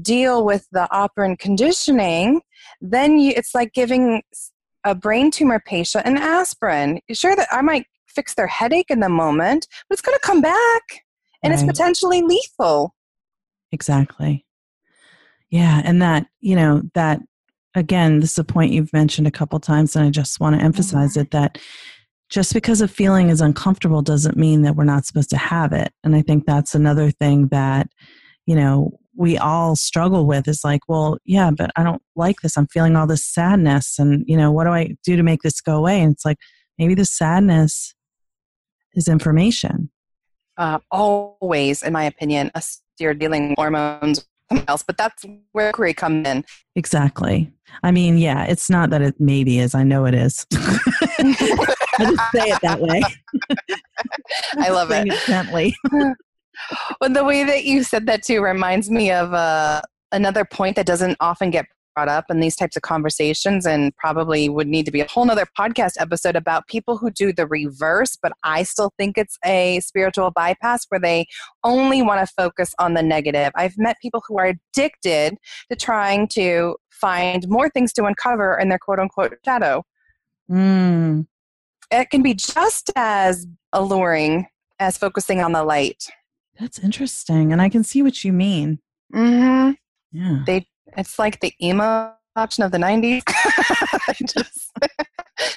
deal 0.00 0.42
with 0.42 0.66
the 0.72 0.90
operant 0.90 1.38
conditioning, 1.38 2.40
then 2.80 3.18
you, 3.18 3.34
it's 3.36 3.54
like 3.54 3.74
giving 3.74 4.22
a 4.84 4.94
brain 4.94 5.30
tumor 5.30 5.60
patient 5.60 6.06
an 6.06 6.16
aspirin. 6.16 7.00
Sure, 7.12 7.36
that 7.36 7.48
I 7.50 7.60
might 7.60 7.84
fix 8.18 8.34
their 8.34 8.48
headache 8.48 8.90
in 8.90 8.98
the 8.98 9.08
moment, 9.08 9.68
but 9.88 9.94
it's 9.94 10.02
going 10.02 10.18
to 10.18 10.26
come 10.26 10.40
back 10.40 11.04
and 11.44 11.52
it's 11.54 11.62
potentially 11.62 12.20
lethal. 12.20 12.96
Exactly. 13.70 14.44
Yeah. 15.50 15.82
And 15.84 16.02
that, 16.02 16.26
you 16.40 16.56
know, 16.56 16.82
that 16.94 17.20
again, 17.76 18.18
this 18.18 18.32
is 18.32 18.38
a 18.38 18.44
point 18.44 18.72
you've 18.72 18.92
mentioned 18.92 19.28
a 19.28 19.30
couple 19.30 19.60
times, 19.60 19.94
and 19.94 20.04
I 20.04 20.10
just 20.10 20.40
want 20.40 20.58
to 20.58 20.64
emphasize 20.64 21.16
it 21.16 21.30
mm-hmm. 21.30 21.42
that 21.42 21.58
just 22.28 22.54
because 22.54 22.80
a 22.80 22.88
feeling 22.88 23.28
is 23.28 23.40
uncomfortable 23.40 24.02
doesn't 24.02 24.36
mean 24.36 24.62
that 24.62 24.74
we're 24.74 24.82
not 24.82 25.06
supposed 25.06 25.30
to 25.30 25.38
have 25.38 25.72
it. 25.72 25.92
And 26.02 26.16
I 26.16 26.22
think 26.22 26.44
that's 26.44 26.74
another 26.74 27.12
thing 27.12 27.48
that, 27.48 27.88
you 28.46 28.56
know, 28.56 28.98
we 29.16 29.38
all 29.38 29.76
struggle 29.76 30.26
with 30.26 30.48
is 30.48 30.64
like, 30.64 30.80
well, 30.88 31.18
yeah, 31.24 31.52
but 31.56 31.70
I 31.76 31.84
don't 31.84 32.02
like 32.16 32.40
this. 32.40 32.56
I'm 32.56 32.66
feeling 32.66 32.96
all 32.96 33.06
this 33.06 33.24
sadness. 33.24 33.98
And, 33.98 34.24
you 34.26 34.36
know, 34.36 34.50
what 34.50 34.64
do 34.64 34.70
I 34.70 34.96
do 35.04 35.16
to 35.16 35.22
make 35.22 35.42
this 35.42 35.60
go 35.60 35.76
away? 35.76 36.00
And 36.02 36.12
it's 36.12 36.24
like, 36.24 36.38
maybe 36.78 36.94
the 36.94 37.04
sadness 37.04 37.94
is 38.94 39.08
information. 39.08 39.90
Uh, 40.56 40.78
always, 40.90 41.82
in 41.82 41.92
my 41.92 42.04
opinion, 42.04 42.50
us 42.54 42.80
you're 42.98 43.14
dealing 43.14 43.50
with 43.50 43.58
hormones, 43.58 44.26
something 44.50 44.68
else, 44.68 44.82
but 44.82 44.96
that's 44.96 45.24
where 45.52 45.68
inquiry 45.68 45.94
come 45.94 46.26
in. 46.26 46.44
Exactly. 46.74 47.52
I 47.82 47.92
mean, 47.92 48.18
yeah, 48.18 48.44
it's 48.44 48.68
not 48.68 48.90
that 48.90 49.02
it 49.02 49.14
maybe 49.20 49.60
is. 49.60 49.74
I 49.74 49.84
know 49.84 50.04
it 50.04 50.14
is. 50.14 50.46
I 50.54 51.76
just 52.00 52.32
say 52.32 52.48
it 52.48 52.58
that 52.62 52.80
way. 52.80 53.02
I 54.58 54.70
love 54.70 54.88
Saying 54.88 55.08
it. 55.08 55.20
gently. 55.26 55.76
Well, 57.00 57.10
the 57.10 57.22
way 57.22 57.44
that 57.44 57.64
you 57.64 57.84
said 57.84 58.06
that 58.06 58.24
too 58.24 58.42
reminds 58.42 58.90
me 58.90 59.12
of 59.12 59.32
uh, 59.32 59.80
another 60.10 60.44
point 60.44 60.74
that 60.74 60.86
doesn't 60.86 61.16
often 61.20 61.50
get 61.50 61.66
brought 61.98 62.08
up 62.08 62.26
in 62.30 62.38
these 62.38 62.54
types 62.54 62.76
of 62.76 62.82
conversations 62.82 63.66
and 63.66 63.92
probably 63.96 64.48
would 64.48 64.68
need 64.68 64.86
to 64.86 64.92
be 64.92 65.00
a 65.00 65.08
whole 65.08 65.24
nother 65.24 65.46
podcast 65.58 65.94
episode 65.98 66.36
about 66.36 66.64
people 66.68 66.96
who 66.96 67.10
do 67.10 67.32
the 67.32 67.44
reverse 67.48 68.16
but 68.22 68.30
i 68.44 68.62
still 68.62 68.92
think 68.96 69.18
it's 69.18 69.36
a 69.44 69.80
spiritual 69.80 70.30
bypass 70.30 70.86
where 70.90 71.00
they 71.00 71.26
only 71.64 72.00
want 72.00 72.24
to 72.24 72.32
focus 72.36 72.72
on 72.78 72.94
the 72.94 73.02
negative 73.02 73.50
i've 73.56 73.76
met 73.78 73.96
people 74.00 74.22
who 74.28 74.38
are 74.38 74.54
addicted 74.54 75.36
to 75.68 75.74
trying 75.76 76.28
to 76.28 76.76
find 76.92 77.48
more 77.48 77.68
things 77.68 77.92
to 77.92 78.04
uncover 78.04 78.56
in 78.58 78.68
their 78.68 78.78
quote 78.78 79.00
unquote 79.00 79.34
shadow 79.44 79.82
Mm, 80.50 81.26
it 81.90 82.08
can 82.08 82.22
be 82.22 82.32
just 82.32 82.90
as 82.96 83.46
alluring 83.74 84.46
as 84.78 84.96
focusing 84.96 85.40
on 85.40 85.52
the 85.52 85.64
light 85.64 86.04
that's 86.58 86.80
interesting. 86.80 87.52
And 87.52 87.62
I 87.62 87.68
can 87.68 87.84
see 87.84 88.02
what 88.02 88.24
you 88.24 88.32
mean. 88.32 88.80
mm-hmm. 89.14 89.72
Yeah. 90.10 90.42
It's 90.96 91.18
like 91.18 91.40
the 91.40 91.52
emo 91.62 92.14
option 92.36 92.64
of 92.64 92.72
the 92.72 92.78
90s. 92.78 93.22
Just- 94.26 94.72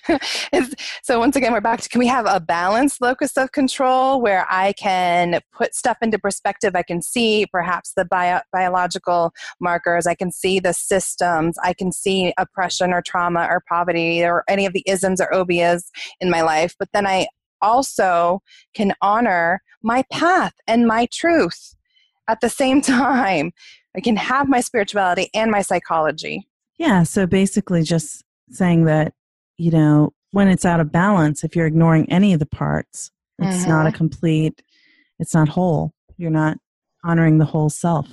so 1.04 1.20
once 1.20 1.36
again, 1.36 1.54
we're 1.54 1.62
back 1.62 1.82
to 1.82 1.90
can 1.90 2.00
we 2.00 2.08
have 2.08 2.26
a 2.28 2.40
balanced 2.40 3.02
locus 3.02 3.38
of 3.38 3.52
control 3.52 4.22
where 4.22 4.46
I 4.50 4.74
can 4.74 5.40
put 5.54 5.74
stuff 5.74 5.98
into 6.02 6.20
perspective? 6.20 6.76
I 6.76 6.84
can 6.84 7.02
see 7.02 7.46
perhaps 7.52 7.94
the 7.96 8.06
bio- 8.06 8.42
biological 8.52 9.32
markers. 9.60 10.06
I 10.08 10.16
can 10.16 10.32
see 10.32 10.60
the 10.60 10.74
systems. 10.74 11.58
I 11.64 11.74
can 11.74 11.92
see 11.92 12.34
oppression 12.38 12.94
or 12.94 13.02
trauma 13.02 13.48
or 13.50 13.64
poverty 13.68 14.24
or 14.24 14.44
any 14.48 14.66
of 14.66 14.74
the 14.74 14.84
isms 14.86 15.22
or 15.22 15.30
obias 15.32 15.84
in 16.20 16.30
my 16.30 16.42
life. 16.42 16.76
But 16.78 16.90
then 16.94 17.08
I 17.08 17.28
also 17.62 18.42
can 18.74 18.94
honor 19.02 19.62
my 19.84 20.04
path 20.12 20.54
and 20.68 20.88
my 20.88 21.08
truth 21.12 21.76
at 22.28 22.42
the 22.42 22.50
same 22.50 22.82
time. 22.82 23.52
I 23.96 24.02
can 24.02 24.16
have 24.16 24.48
my 24.48 24.62
spirituality 24.62 25.30
and 25.34 25.52
my 25.52 25.62
psychology. 25.62 26.48
Yeah. 26.78 27.04
So 27.04 27.28
basically, 27.28 27.84
just 27.84 28.24
saying 28.50 28.86
that, 28.86 29.14
you 29.58 29.72
know, 29.72 30.14
when 30.32 30.48
it's 30.48 30.66
out 30.66 30.80
of 30.80 30.92
balance, 30.92 31.44
if 31.44 31.56
you're 31.56 31.68
ignoring 31.68 32.10
any 32.12 32.34
of 32.34 32.40
the 32.40 32.46
parts, 32.46 33.12
it's 33.40 33.66
not 33.66 33.86
a 33.86 33.90
mm-hmm. 33.90 33.98
complete, 33.98 34.62
it's 35.20 35.34
not 35.34 35.50
whole. 35.50 35.94
You're 36.18 36.30
not 36.30 36.58
honoring 37.04 37.40
the 37.40 37.46
whole 37.46 37.70
self. 37.70 38.08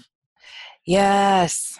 Yes. 0.86 1.78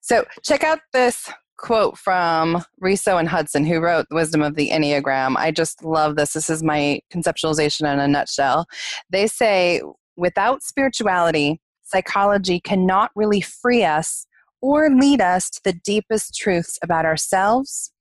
So 0.00 0.24
check 0.42 0.62
out 0.62 0.78
this 0.92 1.28
quote 1.56 1.98
from 1.98 2.64
Riso 2.78 3.16
and 3.16 3.28
Hudson, 3.28 3.64
who 3.64 3.80
wrote 3.80 4.06
The 4.10 4.14
Wisdom 4.14 4.42
of 4.42 4.54
the 4.54 4.70
Enneagram. 4.70 5.36
I 5.36 5.50
just 5.50 5.84
love 5.84 6.16
this. 6.16 6.34
This 6.34 6.50
is 6.50 6.62
my 6.62 7.00
conceptualization 7.12 7.92
in 7.92 7.98
a 7.98 8.06
nutshell. 8.06 8.66
They 9.10 9.26
say, 9.26 9.82
without 10.16 10.62
spirituality, 10.62 11.60
psychology 11.94 12.58
cannot 12.58 13.12
really 13.14 13.40
free 13.40 13.84
us 13.84 14.26
or 14.60 14.90
lead 14.90 15.20
us 15.20 15.48
to 15.48 15.60
the 15.62 15.72
deepest 15.84 16.34
truths 16.34 16.76
about 16.82 17.04
ourselves. 17.04 17.92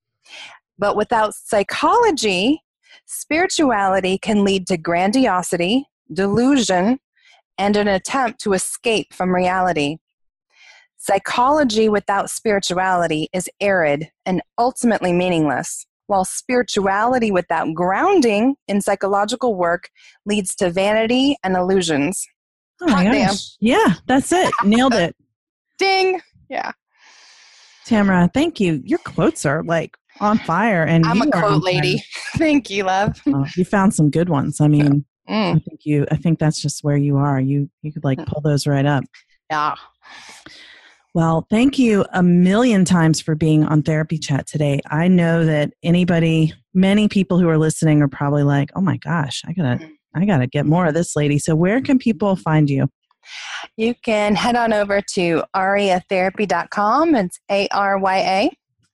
But 0.80 0.96
without 0.96 1.36
psychology, 1.36 2.64
spirituality 3.06 4.18
can 4.18 4.44
lead 4.44 4.66
to 4.68 4.78
grandiosity, 4.78 5.86
delusion, 6.12 7.00
and 7.60 7.76
an 7.76 7.88
attempt 7.88 8.42
to 8.42 8.54
escape 8.54 9.14
from 9.14 9.36
reality. 9.36 9.98
Psychology 10.98 11.88
without 11.88 12.32
spirituality 12.32 13.30
is 13.32 13.48
arid 13.60 14.10
and 14.26 14.42
ultimately 14.58 15.14
meaningless, 15.14 15.86
while 16.08 16.26
spirituality 16.26 17.30
without 17.30 17.74
grounding 17.76 18.56
in 18.68 18.82
psychological 18.82 19.54
work 19.54 19.90
leads 20.26 20.56
to 20.56 20.72
vanity 20.72 21.38
and 21.44 21.56
illusions. 21.56 22.26
Oh 22.84 22.92
my 22.92 23.04
Hot 23.06 23.14
gosh. 23.14 23.14
damn. 23.14 23.36
Yeah, 23.60 23.94
that's 24.08 24.32
it. 24.32 24.54
Nailed 24.64 24.94
it. 24.94 25.16
Ding! 25.78 26.20
Yeah. 26.50 26.72
Tamara, 27.86 28.30
thank 28.34 28.60
you. 28.60 28.82
Your 28.86 29.00
quotes 29.00 29.46
are 29.46 29.64
like 29.64 29.98
on 30.20 30.38
fire 30.40 30.84
and 30.84 31.06
I'm 31.06 31.22
a 31.22 31.32
quote 31.32 31.42
fire. 31.64 31.74
lady. 31.74 32.04
Thank 32.38 32.70
you, 32.70 32.84
love. 32.84 33.22
Oh, 33.28 33.46
you 33.58 33.66
found 33.66 33.94
some 33.94 34.10
good 34.10 34.30
ones. 34.30 34.62
I 34.62 34.68
mean, 34.68 35.06
Mm, 35.30 35.56
I 35.56 35.60
think 35.60 35.80
you 35.86 36.06
I 36.12 36.18
think 36.18 36.38
that's 36.38 36.62
just 36.62 36.84
where 36.84 36.98
you 36.98 37.16
are. 37.18 37.40
You 37.40 37.70
you 37.82 37.94
could 37.94 38.04
like 38.04 38.24
pull 38.26 38.42
those 38.42 38.68
right 38.68 38.86
up. 38.86 39.06
yeah. 39.50 39.76
Well, 41.14 41.46
thank 41.50 41.78
you 41.80 42.04
a 42.12 42.22
million 42.24 42.84
times 42.86 43.22
for 43.22 43.34
being 43.36 43.64
on 43.64 43.84
Therapy 43.84 44.18
Chat 44.18 44.48
today. 44.48 44.82
I 44.88 45.08
know 45.08 45.46
that 45.46 45.72
anybody, 45.84 46.54
many 46.74 47.08
people 47.08 47.40
who 47.40 47.48
are 47.48 47.58
listening 47.58 48.02
are 48.02 48.08
probably 48.10 48.44
like, 48.44 48.72
"Oh 48.76 48.82
my 48.82 48.98
gosh, 48.98 49.44
I 49.48 49.54
gotta, 49.54 49.90
I 50.16 50.26
gotta 50.26 50.48
get 50.48 50.66
more 50.66 50.86
of 50.86 50.94
this 50.94 51.16
lady." 51.16 51.40
So, 51.40 51.56
where 51.56 51.82
can 51.82 52.00
people 52.00 52.36
find 52.36 52.70
you? 52.70 52.88
You 53.78 53.96
can 54.04 54.36
head 54.36 54.56
on 54.56 54.74
over 54.74 55.02
to 55.14 55.44
aryatherapy.com. 55.56 57.16
It's 57.16 57.40
A 57.50 57.68
R 57.70 57.98
Y 57.98 58.18
A 58.18 58.50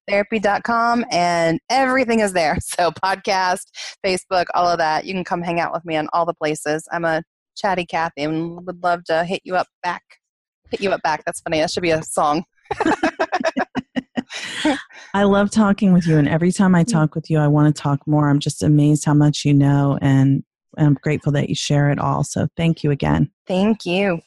therapy.com 0.09 1.05
and 1.11 1.59
everything 1.69 2.19
is 2.19 2.33
there. 2.33 2.57
So 2.79 2.91
podcast, 2.91 3.63
Facebook, 4.05 4.45
all 4.53 4.67
of 4.67 4.77
that. 4.77 5.05
You 5.05 5.13
can 5.13 5.23
come 5.23 5.41
hang 5.41 5.59
out 5.59 5.73
with 5.73 5.83
me 5.85 5.97
on 5.97 6.07
all 6.13 6.25
the 6.25 6.33
places. 6.33 6.87
I'm 6.91 7.03
a 7.03 7.23
chatty 7.57 7.85
Kathy 7.85 8.23
and 8.23 8.65
would 8.65 8.81
love 8.83 9.03
to 9.05 9.25
hit 9.25 9.41
you 9.43 9.55
up 9.55 9.67
back. 9.83 10.03
Hit 10.71 10.81
you 10.81 10.91
up 10.91 11.01
back. 11.01 11.23
That's 11.25 11.41
funny. 11.41 11.59
That 11.59 11.71
should 11.71 11.83
be 11.83 11.91
a 11.91 12.01
song. 12.03 12.45
I 15.13 15.23
love 15.23 15.51
talking 15.51 15.91
with 15.93 16.05
you, 16.05 16.17
and 16.17 16.29
every 16.29 16.51
time 16.51 16.75
I 16.75 16.83
talk 16.87 17.15
with 17.15 17.29
you, 17.29 17.39
I 17.39 17.47
want 17.47 17.75
to 17.75 17.81
talk 17.81 18.05
more. 18.07 18.29
I'm 18.29 18.39
just 18.39 18.61
amazed 18.61 19.03
how 19.05 19.13
much 19.13 19.43
you 19.43 19.53
know, 19.53 19.97
and 20.79 20.87
I'm 20.87 20.93
grateful 20.95 21.31
that 21.33 21.49
you 21.49 21.55
share 21.55 21.91
it 21.91 21.99
all. 21.99 22.23
So, 22.23 22.47
thank 22.57 22.83
you 22.83 22.89
again. 22.89 23.29
Thank 23.45 23.85
you. 23.85 24.21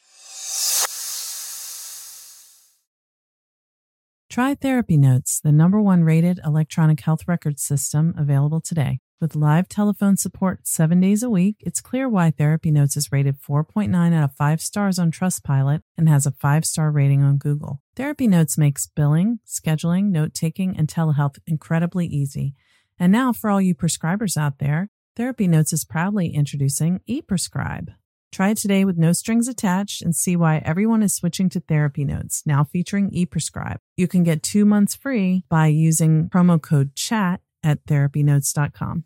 Try 4.29 4.55
Therapy 4.55 4.97
Notes, 4.97 5.39
the 5.39 5.51
number 5.51 5.79
one 5.79 6.03
rated 6.03 6.39
electronic 6.43 7.01
health 7.01 7.27
record 7.27 7.59
system 7.59 8.15
available 8.17 8.61
today. 8.61 8.99
With 9.21 9.35
live 9.35 9.69
telephone 9.69 10.17
support 10.17 10.67
seven 10.67 10.99
days 10.99 11.21
a 11.23 11.29
week, 11.29 11.57
it's 11.59 11.79
clear 11.79 12.09
why 12.09 12.31
Therapy 12.31 12.71
Notes 12.71 12.97
is 12.97 13.11
rated 13.11 13.39
4.9 13.39 14.13
out 14.13 14.23
of 14.23 14.35
5 14.35 14.59
stars 14.59 14.97
on 14.97 15.11
Trustpilot 15.11 15.81
and 15.97 16.09
has 16.09 16.25
a 16.25 16.31
5 16.31 16.65
star 16.65 16.91
rating 16.91 17.21
on 17.21 17.37
Google. 17.37 17.81
Therapy 17.95 18.27
Notes 18.27 18.57
makes 18.57 18.87
billing, 18.87 19.39
scheduling, 19.47 20.05
note 20.05 20.33
taking, 20.33 20.75
and 20.75 20.87
telehealth 20.87 21.37
incredibly 21.45 22.07
easy. 22.07 22.55
And 22.99 23.11
now, 23.11 23.33
for 23.33 23.49
all 23.49 23.61
you 23.61 23.75
prescribers 23.75 24.35
out 24.35 24.59
there, 24.59 24.89
Therapy 25.15 25.47
Notes 25.47 25.71
is 25.71 25.85
proudly 25.85 26.33
introducing 26.33 26.99
ePrescribe. 27.07 27.89
Try 28.31 28.49
it 28.49 28.57
today 28.57 28.83
with 28.83 28.97
no 28.97 29.13
strings 29.13 29.47
attached 29.47 30.01
and 30.01 30.15
see 30.15 30.35
why 30.35 30.57
everyone 30.65 31.03
is 31.03 31.13
switching 31.13 31.49
to 31.49 31.59
Therapy 31.59 32.03
Notes, 32.03 32.41
now 32.47 32.63
featuring 32.63 33.11
ePrescribe. 33.11 33.77
You 33.95 34.07
can 34.07 34.23
get 34.23 34.41
two 34.41 34.65
months 34.65 34.95
free 34.95 35.43
by 35.49 35.67
using 35.67 36.29
promo 36.29 36.59
code 36.59 36.95
CHAT 36.95 37.41
at 37.61 37.85
therapynotes.com. 37.85 39.03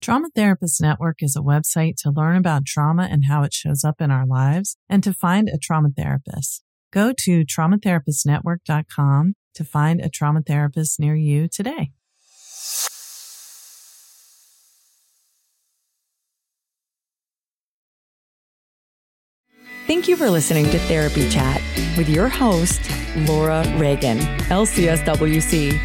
Trauma 0.00 0.28
Therapist 0.34 0.80
Network 0.80 1.16
is 1.20 1.36
a 1.36 1.40
website 1.40 1.96
to 1.98 2.10
learn 2.10 2.36
about 2.36 2.64
trauma 2.64 3.08
and 3.10 3.24
how 3.26 3.42
it 3.42 3.52
shows 3.52 3.84
up 3.84 4.00
in 4.00 4.10
our 4.10 4.26
lives 4.26 4.78
and 4.88 5.04
to 5.04 5.12
find 5.12 5.50
a 5.50 5.58
trauma 5.58 5.90
therapist. 5.94 6.62
Go 6.94 7.12
to 7.12 7.44
traumatherapistnetwork.com 7.44 9.34
to 9.54 9.64
find 9.64 10.00
a 10.00 10.08
trauma 10.08 10.40
therapist 10.42 11.00
near 11.00 11.16
you 11.16 11.48
today. 11.48 11.90
Thank 19.88 20.06
you 20.08 20.16
for 20.16 20.30
listening 20.30 20.70
to 20.70 20.78
Therapy 20.78 21.28
Chat 21.28 21.60
with 21.98 22.08
your 22.08 22.28
host, 22.28 22.80
Laura 23.26 23.62
Reagan, 23.76 24.18
LCSWC. 24.48 25.78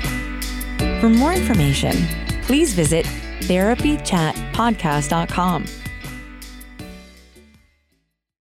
For 1.01 1.09
more 1.09 1.33
information, 1.33 2.07
please 2.43 2.73
visit 2.73 3.05
therapychatpodcast.com 3.41 5.65